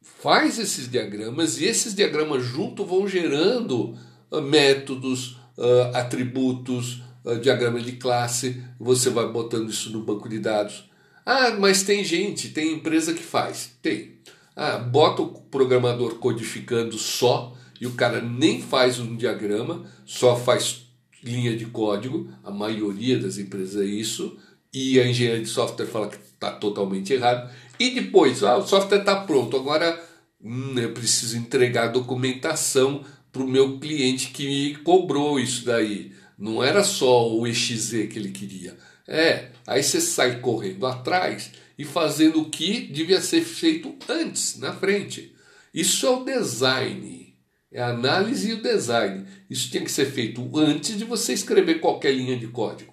[0.00, 3.96] faz esses diagramas e esses diagramas juntos vão gerando
[4.30, 8.62] uh, métodos, uh, atributos, uh, diagrama de classe.
[8.78, 10.88] Você vai botando isso no banco de dados.
[11.24, 13.70] Ah, mas tem gente, tem empresa que faz.
[13.80, 14.18] Tem.
[14.54, 20.86] Ah, bota o programador codificando só e o cara nem faz um diagrama, só faz
[21.22, 24.36] linha de código, a maioria das empresas é isso,
[24.72, 27.50] e a engenharia de software fala que está totalmente errado.
[27.78, 30.00] E depois, ah, o software está pronto, agora
[30.42, 36.12] hum, eu preciso entregar documentação para o meu cliente que me cobrou isso daí.
[36.38, 38.76] Não era só o EXE que ele queria.
[39.06, 44.72] É, aí você sai correndo atrás e fazendo o que devia ser feito antes, na
[44.72, 45.34] frente.
[45.72, 47.34] Isso é o design.
[47.70, 49.24] É a análise e o design.
[49.48, 52.91] Isso tinha que ser feito antes de você escrever qualquer linha de código.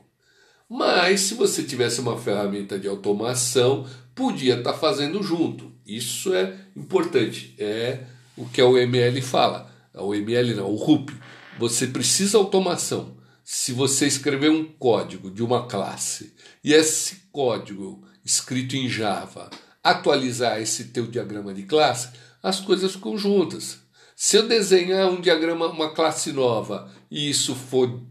[0.69, 5.71] Mas se você tivesse uma ferramenta de automação, podia estar fazendo junto.
[5.85, 7.55] Isso é importante.
[7.57, 8.03] É
[8.37, 9.73] o que a OML fala.
[9.93, 11.11] A OML não, o RUP.
[11.57, 13.17] Você precisa automação.
[13.43, 19.49] Se você escrever um código de uma classe e esse código escrito em Java
[19.83, 22.09] atualizar esse teu diagrama de classe,
[22.43, 23.79] as coisas ficam juntas.
[24.15, 28.01] Se eu desenhar um diagrama, uma classe nova, e isso for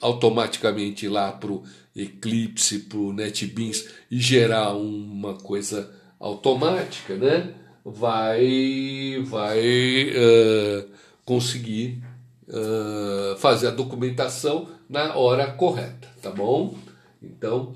[0.00, 7.54] automaticamente lá para o Eclipse, para o NetBeans e gerar uma coisa automática, né?
[7.84, 9.60] vai, vai
[10.08, 10.88] uh,
[11.24, 12.02] conseguir
[12.48, 16.74] uh, fazer a documentação na hora correta, tá bom?
[17.22, 17.74] Então,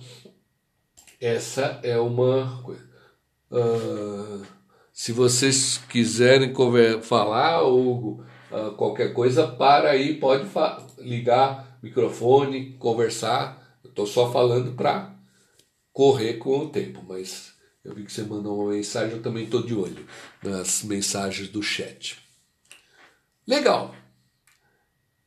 [1.20, 2.88] essa é uma coisa.
[3.50, 4.42] Uh,
[4.92, 6.52] se vocês quiserem
[7.02, 8.24] falar, Hugo,
[8.76, 10.48] qualquer coisa, para aí, pode
[10.98, 13.67] ligar microfone, conversar.
[13.99, 15.12] Estou só falando para
[15.92, 17.53] correr com o tempo, mas
[17.84, 20.07] eu vi que você mandou uma mensagem, eu também estou de olho
[20.40, 22.16] nas mensagens do chat.
[23.44, 23.92] Legal.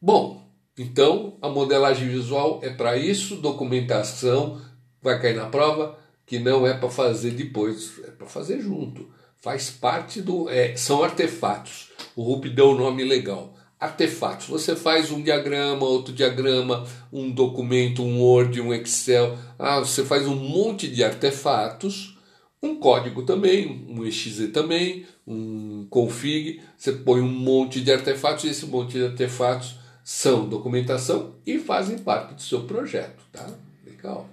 [0.01, 4.61] Bom, então a modelagem visual é para isso, documentação
[5.01, 9.11] vai cair na prova, que não é para fazer depois, é para fazer junto
[9.41, 10.47] faz parte do.
[10.49, 11.89] É, são artefatos.
[12.15, 13.55] O Rup deu um nome legal.
[13.82, 14.47] Artefatos.
[14.47, 19.38] Você faz um diagrama, outro diagrama, um documento, um Word, um Excel.
[19.57, 22.15] Ah, você faz um monte de artefatos,
[22.61, 26.61] um código também, um exe também, um config.
[26.77, 31.97] Você põe um monte de artefatos e esse monte de artefatos são documentação e fazem
[31.97, 33.47] parte do seu projeto, tá?
[33.84, 34.29] Legal.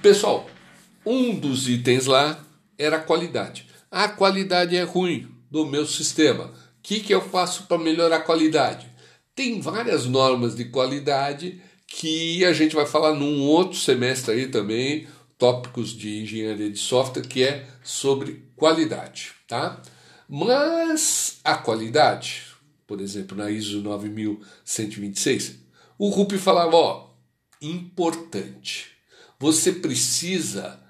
[0.00, 0.46] Pessoal,
[1.04, 2.44] um dos itens lá
[2.78, 3.66] era a qualidade.
[3.90, 6.52] A qualidade é ruim do meu sistema.
[6.82, 8.90] O que, que eu faço para melhorar a qualidade?
[9.36, 15.06] Tem várias normas de qualidade que a gente vai falar num outro semestre aí também,
[15.38, 19.80] tópicos de engenharia de software, que é sobre qualidade, tá?
[20.28, 22.42] Mas a qualidade,
[22.84, 25.60] por exemplo, na ISO 9126,
[25.96, 27.10] o RUP falava, ó,
[27.60, 28.90] importante.
[29.38, 30.80] Você precisa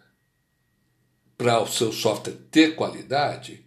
[1.37, 3.62] para o seu software ter qualidade,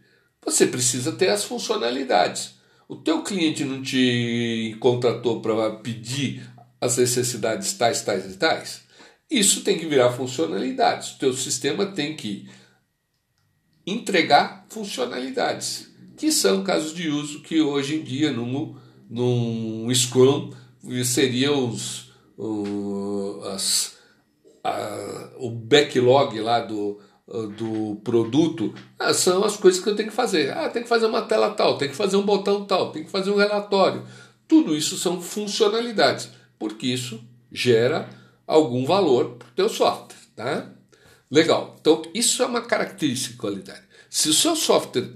[0.45, 2.55] você precisa ter as funcionalidades.
[2.87, 6.47] O teu cliente não te contratou para pedir
[6.79, 8.81] as necessidades tais, tais e tais.
[9.29, 11.13] Isso tem que virar funcionalidades.
[11.13, 12.47] O teu sistema tem que
[13.85, 18.75] entregar funcionalidades, que são casos de uso que hoje em dia num,
[19.09, 20.51] num Scrum
[21.03, 23.95] seriam os, o, as,
[24.63, 30.15] a, o backlog lá do, do produto ah, são as coisas que eu tenho que
[30.15, 30.51] fazer.
[30.51, 33.09] Ah, tem que fazer uma tela tal, tem que fazer um botão tal, tem que
[33.09, 34.05] fazer um relatório.
[34.47, 38.07] Tudo isso são funcionalidades, porque isso gera
[38.45, 40.19] algum valor para o teu software.
[40.35, 40.69] Tá?
[41.31, 41.75] Legal.
[41.79, 43.81] Então, isso é uma característica de qualidade.
[44.09, 45.09] Se o seu software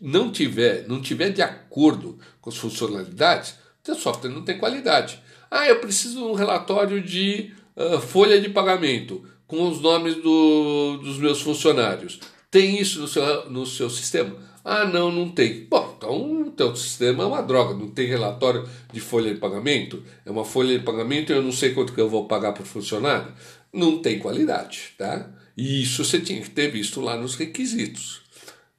[0.00, 5.22] não tiver, não tiver de acordo com as funcionalidades, o teu software não tem qualidade.
[5.50, 10.98] Ah, eu preciso de um relatório de uh, folha de pagamento com os nomes do,
[10.98, 12.20] dos meus funcionários.
[12.50, 14.36] Tem isso no seu, no seu sistema?
[14.64, 15.64] Ah, não, não tem.
[15.64, 20.04] Bom, então o teu sistema é uma droga, não tem relatório de folha de pagamento?
[20.26, 22.66] É uma folha de pagamento e eu não sei quanto que eu vou pagar por
[22.66, 23.32] funcionário?
[23.72, 25.30] Não tem qualidade, tá?
[25.56, 28.20] E isso você tinha que ter visto lá nos requisitos.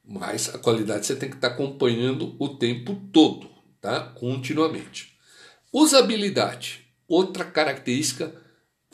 [0.06, 3.50] Mas a qualidade você tem que estar acompanhando o tempo todo,
[3.82, 4.02] tá?
[4.02, 5.14] Continuamente.
[5.74, 8.34] Usabilidade, outra característica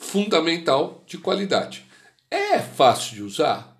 [0.06, 1.84] fundamental de qualidade.
[2.30, 3.76] É fácil de usar?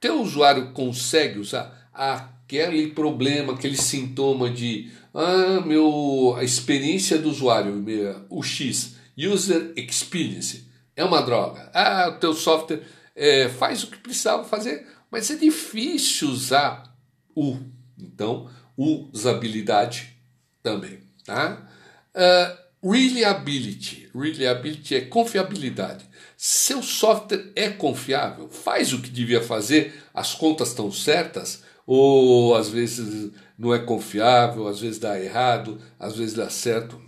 [0.00, 1.90] Teu usuário consegue usar?
[1.92, 7.84] Aquele problema, aquele sintoma de ah, meu, a experiência do usuário,
[8.30, 10.66] o X, User Experience,
[10.96, 11.70] é uma droga.
[11.74, 12.82] Ah, o teu software
[13.14, 16.96] é, faz o que precisava fazer, mas é difícil usar
[17.34, 17.58] o.
[17.98, 20.16] Então, usabilidade
[20.62, 21.00] também.
[21.24, 21.68] Tá?
[22.14, 24.08] Uh, Reliability.
[24.12, 26.04] Reliability é confiabilidade.
[26.36, 28.48] Seu software é confiável?
[28.48, 30.02] Faz o que devia fazer?
[30.12, 31.62] As contas estão certas?
[31.86, 37.00] Ou às vezes não é confiável, às vezes dá errado, às vezes dá certo?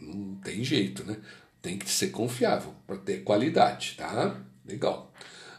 [0.00, 1.16] Não tem jeito, né?
[1.62, 4.36] Tem que ser confiável para ter qualidade, tá?
[4.66, 5.12] Legal.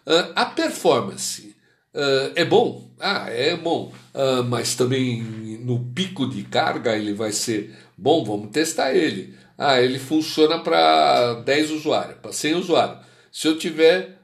[0.05, 1.55] Uh, a performance
[1.93, 2.91] uh, é bom?
[2.99, 3.93] Ah, é bom.
[4.13, 5.21] Uh, mas também
[5.63, 9.35] no pico de carga ele vai ser bom, vamos testar ele.
[9.63, 13.05] Ah, ele funciona para 10 usuários, para 100 usuários.
[13.31, 14.17] Se eu tiver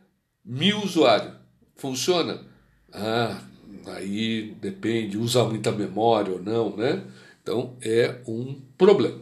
[0.44, 1.32] mil usuários,
[1.76, 2.42] funciona?
[2.92, 3.40] Ah,
[3.86, 7.04] aí depende, usa muita memória ou não, né?
[7.44, 9.22] Então é um problema.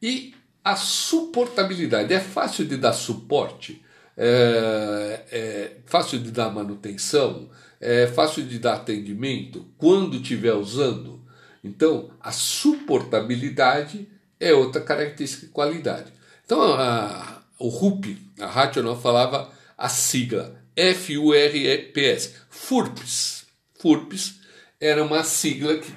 [0.00, 0.32] E
[0.62, 3.82] a suportabilidade, é fácil de dar suporte,
[4.16, 11.20] é, é fácil de dar manutenção, é fácil de dar atendimento quando estiver usando.
[11.64, 14.06] Então, a suportabilidade
[14.40, 16.10] é outra característica de qualidade.
[16.44, 23.46] Então, a, o RUP, a Rational falava a sigla F-U-R-P-S, FURPS.
[23.78, 24.40] FURPS
[24.80, 25.92] era uma sigla que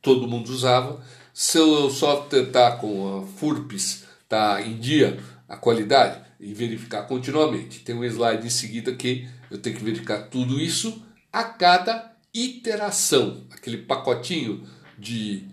[0.00, 1.04] todo mundo usava.
[1.34, 5.18] Seu software está com a FURPS, está em dia,
[5.48, 7.80] a qualidade, e verificar continuamente.
[7.80, 13.46] Tem um slide em seguida que eu tenho que verificar tudo isso a cada iteração,
[13.50, 14.66] aquele pacotinho
[14.98, 15.46] de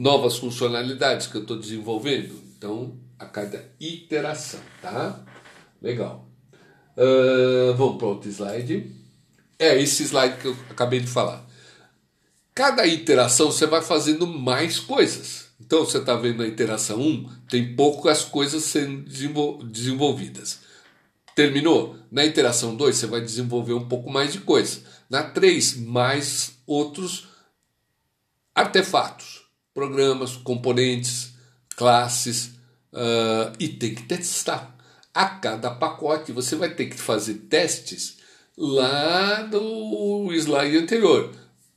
[0.00, 2.42] novas funcionalidades que eu estou desenvolvendo.
[2.56, 5.22] Então, a cada iteração, tá?
[5.82, 6.26] Legal.
[6.96, 8.96] Uh, vamos para outro slide.
[9.58, 11.46] É esse slide que eu acabei de falar.
[12.54, 15.50] Cada iteração você vai fazendo mais coisas.
[15.60, 19.04] Então você está vendo a iteração 1, tem poucas coisas sendo
[19.66, 20.60] desenvolvidas.
[21.36, 21.96] Terminou?
[22.10, 24.80] Na iteração 2 você vai desenvolver um pouco mais de coisa.
[25.10, 27.28] Na 3, mais outros
[28.54, 29.39] artefatos
[29.80, 31.32] programas, componentes,
[31.74, 32.52] classes
[32.92, 34.76] uh, e tem que testar.
[35.14, 38.18] A cada pacote você vai ter que fazer testes
[38.58, 41.30] lá no slide anterior.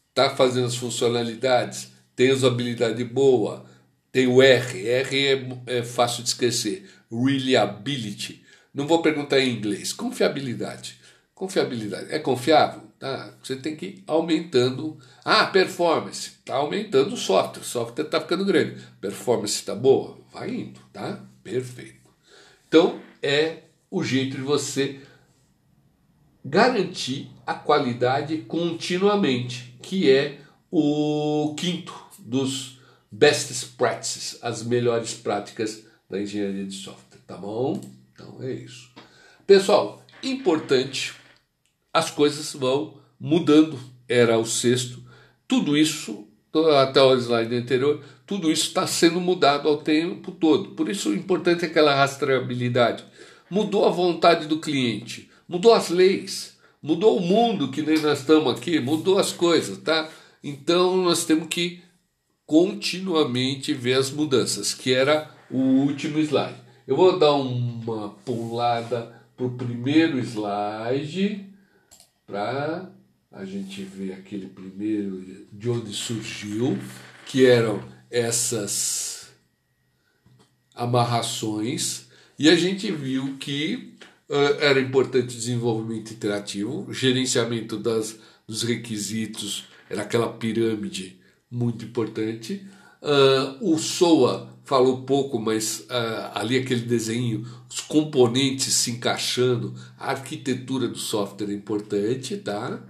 [0.10, 3.66] Está fazendo as funcionalidades, tem usabilidade boa,
[4.12, 5.28] tem o R, R
[5.66, 8.44] é, é fácil de esquecer, reliability.
[8.74, 10.98] Não vou perguntar em inglês, confiabilidade.
[11.34, 12.83] Confiabilidade, é confiável?
[13.04, 13.34] Tá?
[13.44, 14.98] Você tem que ir aumentando.
[15.26, 16.38] Ah, performance.
[16.40, 17.62] Está aumentando o software.
[17.62, 18.82] O software está ficando grande.
[19.02, 20.18] Performance está boa?
[20.32, 21.22] Vai indo, tá?
[21.44, 22.00] Perfeito.
[22.66, 25.02] Então, é o jeito de você
[26.46, 30.40] garantir a qualidade continuamente, que é
[30.72, 32.80] o quinto dos
[33.12, 37.82] best practices, as melhores práticas da engenharia de software, tá bom?
[38.14, 38.90] Então é isso.
[39.46, 41.14] Pessoal, importante,
[41.94, 43.80] as coisas vão mudando.
[44.10, 45.02] Era o sexto.
[45.48, 46.28] Tudo isso,
[46.82, 50.72] até o slide anterior, tudo isso está sendo mudado ao tempo todo.
[50.72, 53.04] Por isso o importante é aquela rastreabilidade.
[53.50, 58.52] Mudou a vontade do cliente, mudou as leis, mudou o mundo que nem nós estamos
[58.52, 60.10] aqui, mudou as coisas, tá?
[60.44, 61.82] Então nós temos que
[62.46, 66.56] continuamente ver as mudanças, que era o último slide.
[66.88, 71.53] Eu vou dar uma pulada para o primeiro slide
[72.26, 72.92] para
[73.32, 76.78] a gente ver aquele primeiro de onde surgiu,
[77.26, 79.32] que eram essas
[80.76, 82.08] amarrações,
[82.38, 83.96] e a gente viu que
[84.30, 91.20] uh, era importante desenvolvimento interativo, gerenciamento das, dos requisitos, era aquela pirâmide
[91.50, 92.66] muito importante.
[93.04, 100.12] Uh, o SOA falou pouco, mas uh, ali aquele desenho, os componentes se encaixando, a
[100.12, 102.82] arquitetura do software é importante, tá?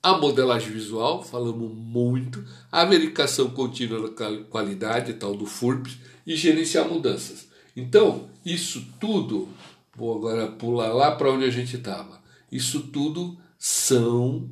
[0.00, 5.90] A modelagem visual, falamos muito, a verificação contínua da qualidade, tal do FURP,
[6.26, 7.48] e gerenciar mudanças.
[7.76, 9.48] Então, isso tudo,
[9.94, 12.20] vou agora pular lá para onde a gente estava.
[12.50, 14.48] Isso tudo são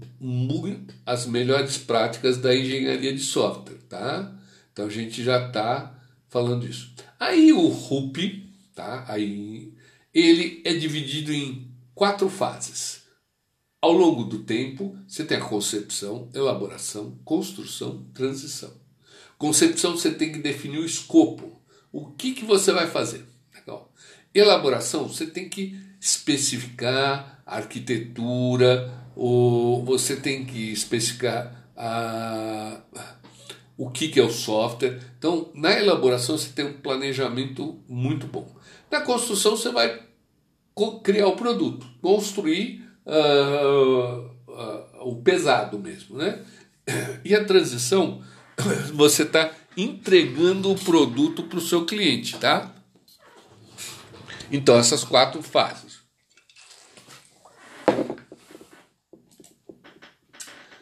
[1.07, 4.38] as melhores práticas da engenharia de software, tá?
[4.79, 5.93] Então a gente já está
[6.29, 6.95] falando isso.
[7.19, 9.05] Aí o RUP, tá?
[9.09, 9.75] Aí
[10.15, 13.03] ele é dividido em quatro fases.
[13.83, 18.73] Ao longo do tempo, você tem a concepção, elaboração, construção, transição.
[19.37, 21.61] Concepção, você tem que definir o escopo.
[21.91, 23.25] O que, que você vai fazer?
[23.53, 23.93] Legal.
[24.33, 32.81] Elaboração, você tem que especificar a arquitetura, ou você tem que especificar a,
[33.79, 35.01] o que, que é o software.
[35.17, 38.53] Então, na elaboração, você tem um planejamento muito bom.
[38.91, 40.03] Na construção, você vai
[41.05, 46.17] criar o produto, construir uh, uh, o pesado mesmo.
[46.19, 46.45] Né?
[47.25, 48.21] E a transição,
[48.95, 52.37] você está entregando o produto para o seu cliente.
[52.37, 52.75] Tá?
[54.51, 55.99] Então, essas quatro fases.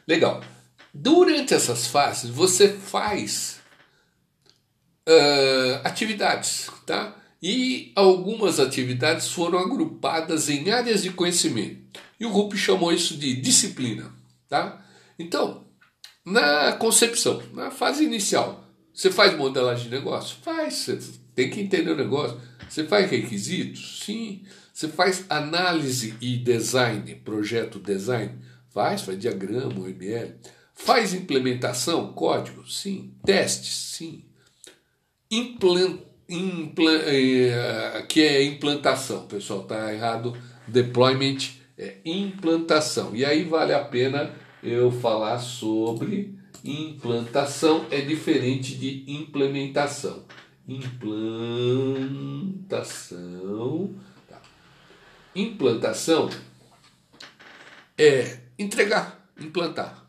[0.09, 0.41] Legal.
[0.99, 3.61] Durante essas fases, você faz
[5.07, 7.15] uh, atividades, tá?
[7.43, 12.01] E algumas atividades foram agrupadas em áreas de conhecimento.
[12.19, 14.11] E o Rupp chamou isso de disciplina,
[14.49, 14.83] tá?
[15.19, 15.67] Então,
[16.25, 20.39] na concepção, na fase inicial, você faz modelagem de negócio?
[20.43, 20.99] Faz, você
[21.35, 22.41] tem que entender o negócio.
[22.67, 24.03] Você faz requisitos?
[24.03, 24.45] Sim.
[24.73, 28.33] Você faz análise e design, projeto design?
[28.71, 30.35] Faz, faz diagrama, OML.
[30.77, 32.68] Faz implementação, código?
[32.68, 33.14] Sim.
[33.24, 33.74] Testes?
[33.74, 34.22] Sim.
[35.31, 40.37] Implant, implant, é, que é implantação, pessoal, tá errado.
[40.68, 41.39] Deployment
[41.79, 43.16] é implantação.
[43.16, 50.27] E aí vale a pena eu falar sobre implantação, é diferente de implementação.
[50.68, 51.14] Implantação.
[54.29, 54.43] Tá.
[55.35, 56.29] Implantação
[57.97, 60.06] é entregar, implantar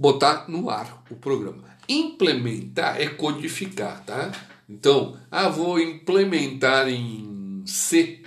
[0.00, 1.62] botar no ar o programa.
[1.86, 4.32] Implementar é codificar, tá?
[4.66, 8.22] Então, ah, vou implementar em C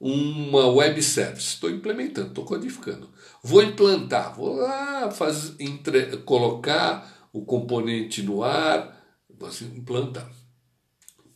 [0.00, 1.54] uma web service.
[1.54, 3.08] Estou implementando, estou codificando.
[3.40, 9.00] Vou implantar, vou lá fazer, entre, colocar o componente no ar,
[9.38, 10.28] vou implantar.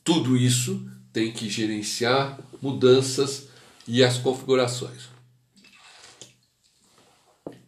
[0.03, 3.49] Tudo isso tem que gerenciar mudanças
[3.87, 5.14] e as configurações.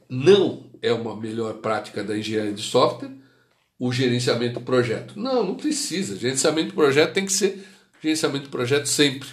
[0.08, 3.10] Não é uma melhor prática da engenharia de software
[3.78, 5.18] o gerenciamento do projeto.
[5.18, 6.16] Não, não precisa.
[6.16, 7.66] Gerenciamento do projeto tem que ser
[8.00, 9.28] gerenciamento do projeto sempre.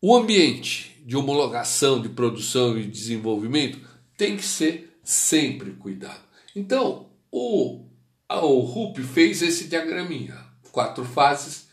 [0.00, 3.80] O ambiente de homologação, de produção e desenvolvimento
[4.16, 6.20] tem que ser sempre cuidado.
[6.54, 7.86] Então, o,
[8.28, 10.36] o RUP fez esse diagraminha.
[10.70, 11.68] Quatro fases.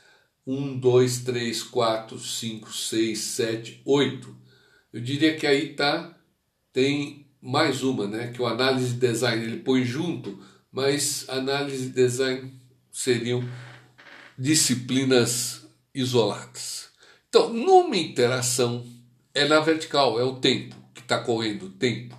[0.45, 4.33] Um, dois, três, quatro, cinco, seis, sete, oito.
[4.93, 6.17] Eu diria que aí tá,
[6.71, 10.39] tem mais uma, né, que o análise de design ele põe junto,
[10.71, 12.53] mas análise e design
[12.91, 13.47] seriam
[14.37, 16.89] disciplinas isoladas.
[17.29, 18.85] Então, numa interação,
[19.33, 22.17] é na vertical, é o tempo que está correndo, o tempo.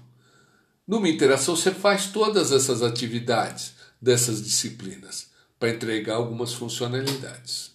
[0.86, 7.72] Numa interação, você faz todas essas atividades dessas disciplinas para entregar algumas funcionalidades.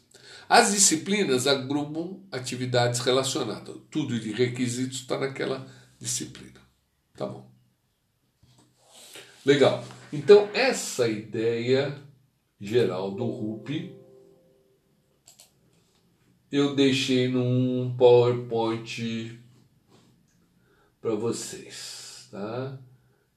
[0.48, 3.76] As disciplinas agrupam atividades relacionadas.
[3.92, 5.68] Tudo de requisitos está naquela
[6.00, 6.63] disciplina.
[7.16, 7.50] Tá bom.
[9.46, 9.84] Legal.
[10.12, 12.02] Então, essa ideia
[12.60, 14.04] geral do RUP
[16.52, 19.40] eu deixei num PowerPoint
[21.02, 22.80] para vocês, tá?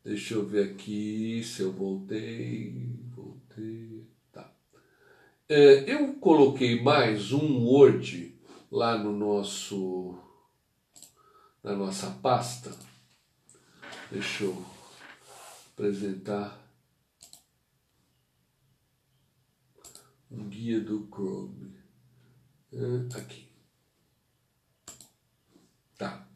[0.05, 4.53] Deixa eu ver aqui se eu voltei, voltei, tá.
[5.49, 8.39] É, eu coloquei mais um Word
[8.71, 10.15] lá no nosso,
[11.65, 12.71] na nossa pasta.
[14.11, 14.65] Deixa eu
[15.73, 16.65] apresentar
[20.31, 21.75] um guia do Chrome.
[22.73, 23.49] É, aqui.
[25.99, 26.29] Tá.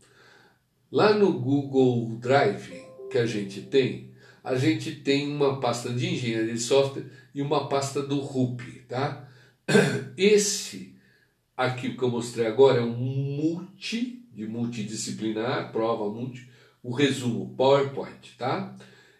[0.90, 4.10] Lá no Google Drive que a gente tem,
[4.42, 9.28] a gente tem uma pasta de engenharia de software e uma pasta do RUP, tá?
[10.16, 10.96] Esse
[11.56, 16.49] aqui que eu mostrei agora é um multi, de multidisciplinar, prova multi,
[16.82, 18.74] o resumo, PowerPoint, tá?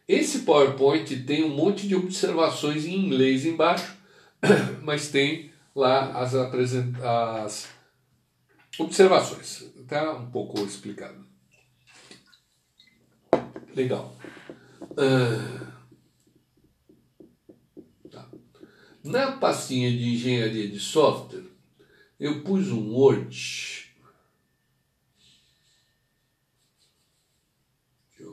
[0.09, 3.97] Esse PowerPoint tem um monte de observações em inglês embaixo,
[4.83, 7.69] mas tem lá as, as
[8.79, 9.71] observações.
[9.87, 11.25] Tá um pouco explicado.
[13.75, 14.17] Legal.
[14.81, 15.67] Uh,
[18.11, 18.29] tá.
[19.05, 21.45] Na pastinha de engenharia de software,
[22.19, 23.90] eu pus um Word.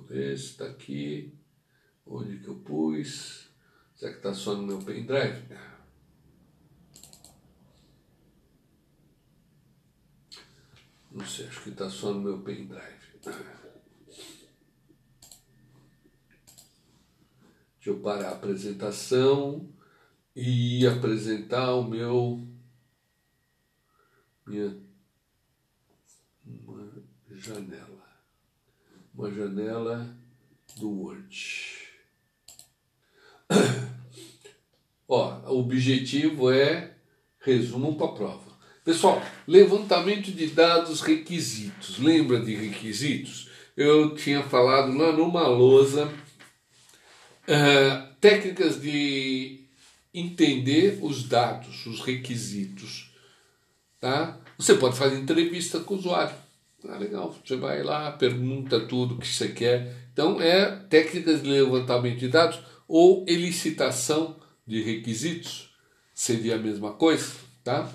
[0.08, 1.34] Deixa eu ver se está aqui.
[2.06, 3.50] Onde que eu pus?
[3.96, 5.44] Será que está só no meu pendrive?
[11.12, 13.20] Não sei, acho que está só no meu pendrive.
[17.76, 19.74] Deixa eu parar a apresentação
[20.36, 22.48] e apresentar o meu
[24.46, 24.78] minha
[27.30, 27.87] janela.
[29.18, 30.16] Uma janela
[30.78, 31.76] do Word.
[35.10, 36.94] Ó, o objetivo é
[37.40, 38.58] resumo para a prova.
[38.86, 41.98] Pessoal, levantamento de dados requisitos.
[41.98, 43.50] Lembra de requisitos?
[43.76, 49.66] Eu tinha falado lá numa lousa uh, técnicas de
[50.14, 53.10] entender os dados, os requisitos.
[54.00, 54.40] Tá?
[54.60, 56.46] Você pode fazer entrevista com o usuário.
[56.86, 57.36] Ah, legal.
[57.44, 60.10] Você vai lá, pergunta tudo que você quer.
[60.14, 65.76] Então, é técnicas de levantamento de dados ou elicitação de requisitos.
[66.14, 67.32] Seria a mesma coisa,
[67.64, 67.92] tá?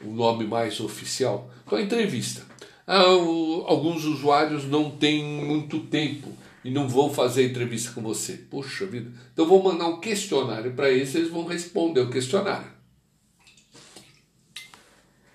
[0.00, 1.50] O nome mais oficial.
[1.64, 2.42] Então, a entrevista.
[2.86, 6.32] Ah, o, alguns usuários não têm muito tempo
[6.64, 8.34] e não vão fazer entrevista com você.
[8.34, 9.10] Poxa vida.
[9.32, 12.70] Então, vou mandar um questionário para eles, eles vão responder o questionário.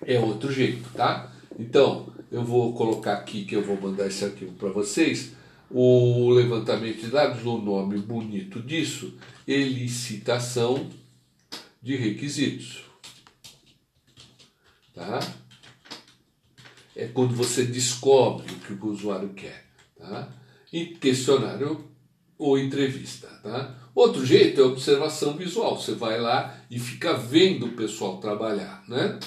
[0.06, 1.32] É outro jeito, tá?
[1.58, 5.34] Então, eu vou colocar aqui que eu vou mandar esse arquivo para vocês.
[5.70, 9.14] O levantamento de dados, o nome bonito disso,
[9.46, 10.90] elicitação
[11.80, 12.82] de requisitos.
[14.92, 15.20] Tá?
[16.96, 19.66] É quando você descobre o que o usuário quer.
[19.96, 20.28] Tá?
[20.72, 21.88] E questionário
[22.36, 23.28] ou entrevista.
[23.44, 23.78] Tá?
[23.94, 25.80] Outro jeito é observação visual.
[25.80, 28.82] Você vai lá e fica vendo o pessoal trabalhar.
[28.88, 29.20] Né?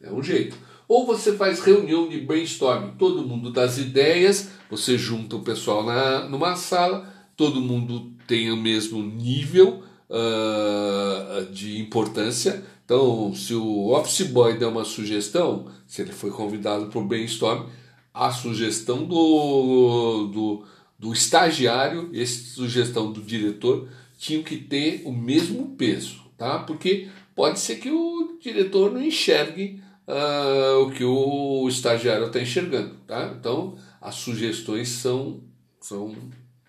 [0.00, 0.56] É um jeito.
[0.88, 6.28] Ou você faz reunião de brainstorming, todo mundo das ideias, você junta o pessoal na,
[6.28, 12.64] numa sala, todo mundo tem o mesmo nível uh, de importância.
[12.84, 17.66] Então, se o office boy der uma sugestão, se ele foi convidado para o brainstorm,
[18.14, 20.64] a sugestão do, do,
[20.98, 23.88] do estagiário a sugestão do diretor
[24.18, 26.60] tinham que ter o mesmo peso, tá?
[26.60, 32.94] Porque pode ser que o diretor não enxergue uh, o que o estagiário está enxergando.
[33.06, 33.34] Tá?
[33.38, 35.40] Então, as sugestões são,
[35.80, 36.14] são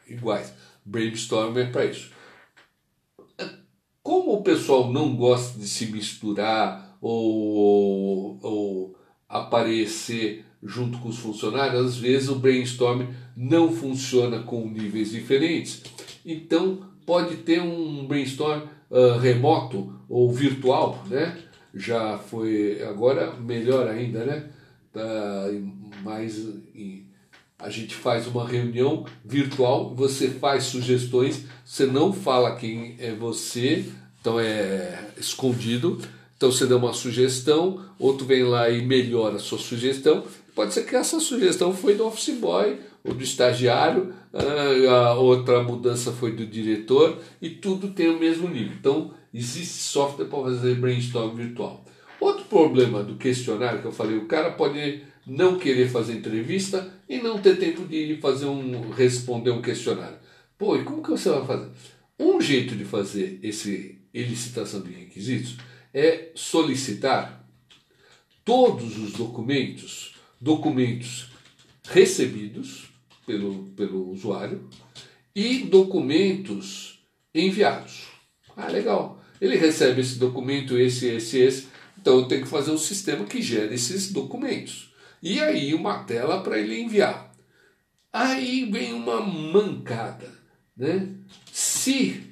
[0.08, 0.54] iguais.
[0.86, 2.12] Brainstorm é para isso.
[4.02, 8.96] Como o pessoal não gosta de se misturar ou, ou
[9.28, 13.04] aparecer junto com os funcionários, às vezes o brainstorm
[13.36, 15.84] não funciona com níveis diferentes.
[16.26, 21.38] Então, pode ter um brainstorm uh, remoto ou virtual, né?
[21.74, 24.50] Já foi agora melhor ainda, né?
[24.92, 25.46] Tá
[26.04, 26.48] mais
[27.60, 33.86] a gente faz uma reunião virtual, você faz sugestões, você não fala quem é você,
[34.22, 36.00] então é escondido.
[36.36, 40.24] Então você dá uma sugestão, outro vem lá e melhora a sua sugestão.
[40.54, 45.64] Pode ser que essa sugestão foi do office boy ou do estagiário, ah, a outra
[45.64, 48.74] mudança foi do diretor e tudo tem o mesmo nível.
[48.80, 51.86] Então Existe software para fazer brainstorm virtual.
[52.20, 57.20] Outro problema do questionário que eu falei, o cara pode não querer fazer entrevista e
[57.20, 60.18] não ter tempo de fazer um responder um questionário.
[60.58, 61.70] Pô, e como que você vai fazer?
[62.20, 65.58] Um jeito de fazer esse elicitação de requisitos
[65.94, 67.48] é solicitar
[68.44, 71.30] todos os documentos, documentos
[71.88, 72.90] recebidos
[73.24, 74.68] pelo, pelo usuário
[75.36, 77.04] e documentos
[77.36, 78.08] enviados.
[78.56, 79.17] Ah, legal.
[79.40, 81.68] Ele recebe esse documento, esse, esse, esse.
[82.00, 84.94] Então eu tenho que fazer um sistema que gere esses documentos.
[85.22, 87.32] E aí uma tela para ele enviar.
[88.12, 90.32] Aí vem uma mancada.
[90.76, 91.10] Né?
[91.52, 92.24] Se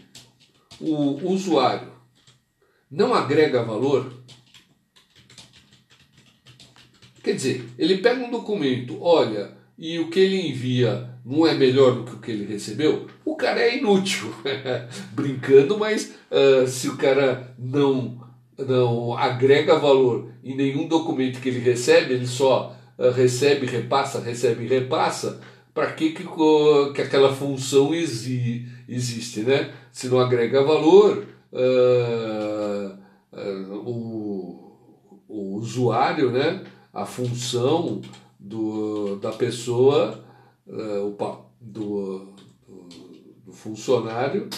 [0.79, 1.93] o usuário
[2.89, 4.23] não agrega valor,
[7.23, 11.95] quer dizer, ele pega um documento, olha, e o que ele envia não é melhor
[11.95, 14.31] do que o que ele recebeu, o cara é inútil.
[15.11, 18.21] Brincando, mas uh, se o cara não,
[18.57, 24.67] não agrega valor em nenhum documento que ele recebe, ele só uh, recebe, repassa, recebe
[24.67, 25.41] repassa,
[25.73, 26.23] para que, que,
[26.93, 29.73] que aquela função exi, existe, né?
[29.91, 32.97] Se não agrega valor, uh,
[33.83, 34.77] o,
[35.27, 36.63] o usuário, né?
[36.95, 38.01] a função
[38.39, 40.23] do, da pessoa,
[40.67, 42.33] uh, do,
[43.45, 44.49] do, funcionário,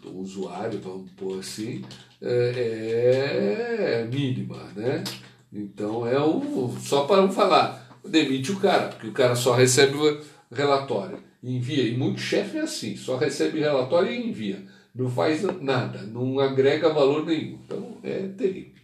[0.00, 1.84] do usuário, vamos pôr assim,
[2.20, 5.04] é, é mínima, né?
[5.52, 6.78] Então é um.
[6.80, 10.20] Só para não falar, demite o cara, porque o cara só recebe o
[10.50, 11.86] relatório, envia.
[11.86, 14.64] E muito chefe é assim, só recebe relatório e envia.
[14.94, 17.58] Não faz nada, não agrega valor nenhum.
[17.64, 18.74] Então é terrível.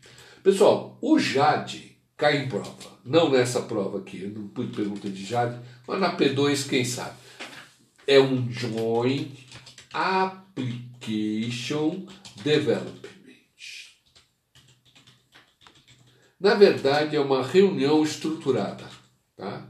[0.42, 3.00] Pessoal, o JADE cai em prova.
[3.04, 7.16] Não nessa prova aqui, eu não pude pergunta de Jade, mas na P2, quem sabe?
[8.06, 9.30] É um Joint
[9.92, 11.26] Application
[12.42, 13.10] Development.
[16.40, 18.84] Na verdade, é uma reunião estruturada.
[19.36, 19.66] Tá?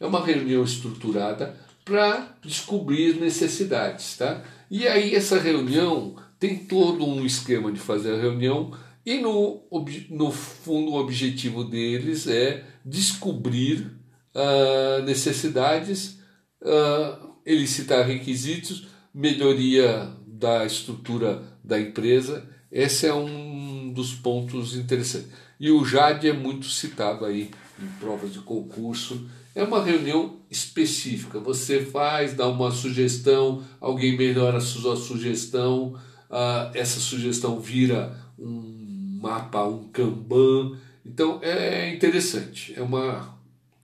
[0.00, 1.54] É uma reunião estruturada
[1.84, 4.16] para descobrir necessidades.
[4.16, 4.42] Tá?
[4.70, 8.72] E aí, essa reunião tem todo um esquema de fazer a reunião
[9.04, 9.62] e no,
[10.08, 13.90] no fundo, o objetivo deles é descobrir
[14.34, 16.18] uh, necessidades,
[16.60, 22.48] uh, elicitar requisitos, melhoria da estrutura da empresa.
[22.70, 25.30] Esse é um dos pontos interessantes.
[25.60, 27.50] E o JAD é muito citado aí
[27.80, 29.26] em provas de concurso.
[29.54, 31.38] É uma reunião específica.
[31.38, 35.94] Você faz, dá uma sugestão, alguém melhora a sua sugestão,
[36.28, 40.76] uh, essa sugestão vira um mapa, um Kanban.
[41.06, 43.33] Então é interessante, é uma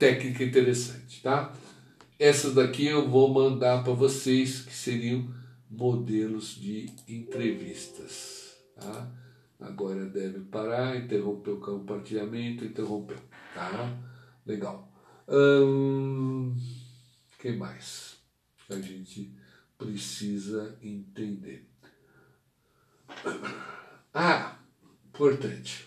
[0.01, 1.53] técnica interessante, tá?
[2.17, 5.31] Essas daqui eu vou mandar para vocês que seriam
[5.69, 9.11] modelos de entrevistas, tá?
[9.59, 13.19] Agora deve parar, interromper o compartilhamento, interrompeu,
[13.53, 13.95] tá?
[14.43, 14.91] Legal.
[15.29, 16.57] Hum,
[17.37, 18.17] que mais
[18.71, 19.31] a gente
[19.77, 21.69] precisa entender?
[24.11, 24.57] Ah,
[25.13, 25.85] importante.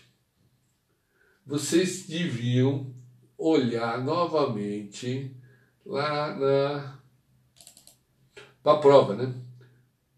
[1.45, 2.94] Vocês deviam
[3.37, 5.35] olhar novamente
[5.85, 6.95] lá na
[8.63, 9.31] para a prova, né?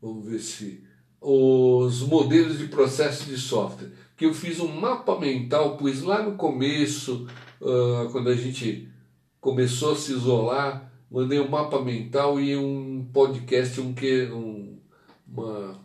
[0.01, 0.87] Vamos ver se
[1.19, 6.37] os modelos de processo de software, que eu fiz um mapa mental, pois lá no
[6.37, 7.27] começo,
[7.59, 8.87] uh, quando a gente
[9.41, 14.77] começou a se isolar, mandei um mapa mental e um podcast, um que um,
[15.27, 15.77] uma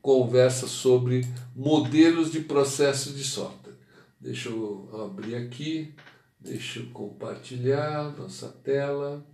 [0.00, 3.74] conversa sobre modelos de processo de software.
[4.18, 5.94] Deixa eu abrir aqui,
[6.42, 9.24] deixa eu compartilhar nossa tela.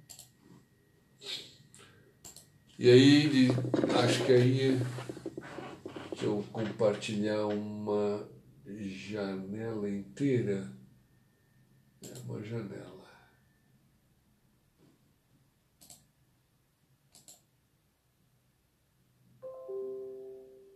[2.79, 3.49] E aí,
[4.05, 4.81] acho que aí,
[6.11, 8.29] deixa eu compartilhar uma
[8.67, 10.71] janela inteira.
[12.05, 12.99] É uma janela.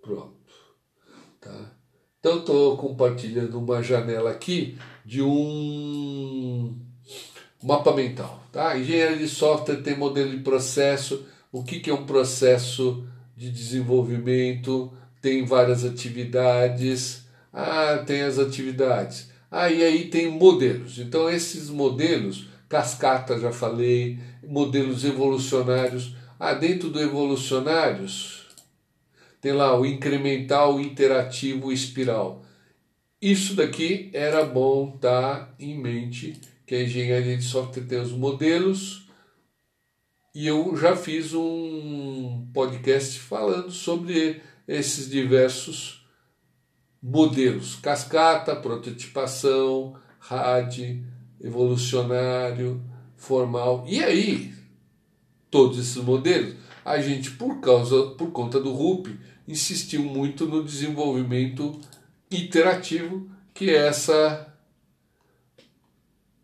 [0.01, 0.53] Pronto.
[1.41, 1.77] Tá?
[2.19, 4.77] Então, estou compartilhando uma janela aqui
[5.13, 6.75] de um
[7.63, 8.43] mapa mental.
[8.51, 8.79] Tá?
[8.79, 11.27] Engenharia de software tem modelo de processo.
[11.53, 13.07] O que, que é um processo
[13.37, 14.91] de desenvolvimento?
[15.21, 17.27] Tem várias atividades.
[17.53, 19.31] Ah, tem as atividades.
[19.51, 20.99] Ah, aí tem modelos.
[20.99, 26.17] Então, esses modelos, cascata, já falei, modelos evolucionários.
[26.41, 28.47] Ah, dentro do evolucionários,
[29.43, 32.43] tem lá o incremental, o interativo, o espiral.
[33.23, 39.07] Isso daqui era bom estar em mente, que a engenharia de software tem os modelos,
[40.35, 46.05] e eu já fiz um podcast falando sobre esses diversos
[47.01, 51.05] modelos: cascata, prototipação, RAD,
[51.41, 52.83] evolucionário,
[53.15, 53.85] formal.
[53.87, 54.53] E aí,
[55.49, 59.17] todos esses modelos a gente, por causa, por conta do RUP,
[59.47, 61.81] insistiu muito no desenvolvimento
[62.37, 64.53] iterativo, que é essa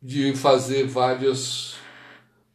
[0.02, 1.76] de fazer vários,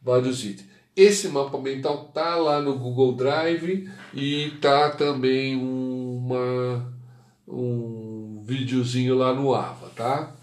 [0.00, 0.68] vários itens.
[0.96, 6.94] Esse mapa mental tá lá no Google Drive e tá também uma,
[7.48, 10.36] um videozinho lá no Ava, tá?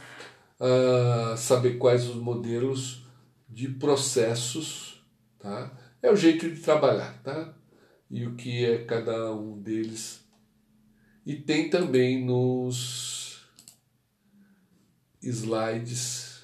[0.59, 3.03] Uh, saber quais os modelos
[3.49, 5.01] de processos,
[5.39, 5.71] tá?
[6.01, 7.53] É o jeito de trabalhar, tá?
[8.09, 10.20] E o que é cada um deles.
[11.25, 13.41] E tem também nos
[15.21, 16.41] slides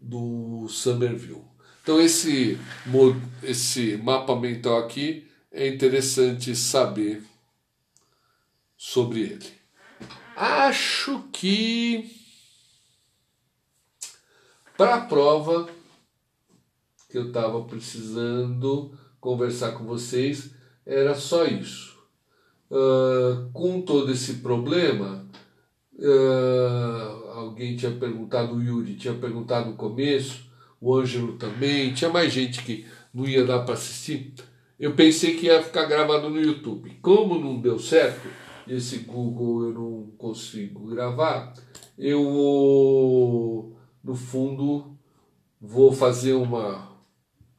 [0.00, 1.44] do Somerville.
[1.82, 2.58] Então esse,
[3.42, 7.22] esse mapa mental aqui é interessante saber
[8.76, 9.52] sobre ele.
[10.36, 12.10] Acho que
[14.76, 15.68] para a prova
[17.10, 20.50] que eu estava precisando conversar com vocês,
[20.86, 21.97] era só isso.
[22.70, 25.26] Uh, com todo esse problema,
[25.94, 30.46] uh, alguém tinha perguntado, o Yuri tinha perguntado no começo,
[30.80, 34.34] o Ângelo também, tinha mais gente que não ia dar para assistir.
[34.78, 36.98] Eu pensei que ia ficar gravado no YouTube.
[37.02, 38.28] Como não deu certo,
[38.66, 41.54] esse Google eu não consigo gravar,
[41.98, 43.74] eu
[44.04, 44.96] no fundo
[45.60, 46.92] vou fazer uma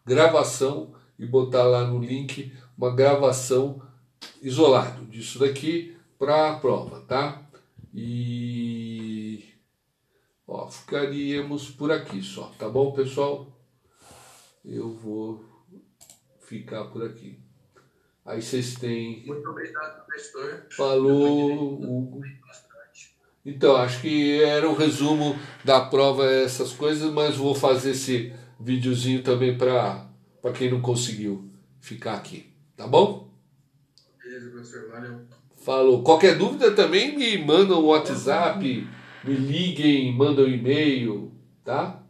[0.06, 3.82] gravação e botar lá no link uma gravação
[4.42, 7.42] isolado disso daqui para a prova, tá?
[7.94, 9.44] E
[10.48, 13.48] ó, ficaríamos por aqui só, tá bom, pessoal?
[14.64, 15.44] Eu vou
[16.40, 17.40] ficar por aqui.
[18.26, 19.26] Aí vocês têm.
[19.26, 20.68] Muito obrigado, professor.
[20.72, 22.22] Falou, Hugo.
[23.46, 29.24] Então, acho que era um resumo da prova, essas coisas, mas vou fazer esse videozinho
[29.24, 30.06] também para
[30.54, 32.54] quem não conseguiu ficar aqui.
[32.76, 33.29] Tá bom?
[34.40, 34.90] Beleza, professor.
[34.90, 35.22] Valeu.
[35.58, 36.04] Falou.
[36.04, 38.88] Qualquer dúvida também me mandam um WhatsApp,
[39.24, 41.32] me liguem, mandam um e-mail,
[41.64, 42.02] tá?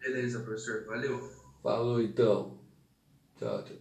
[0.00, 0.84] Beleza, professor.
[0.86, 1.30] Valeu.
[1.62, 2.58] Falou então.
[3.38, 3.76] Tchau, tchau.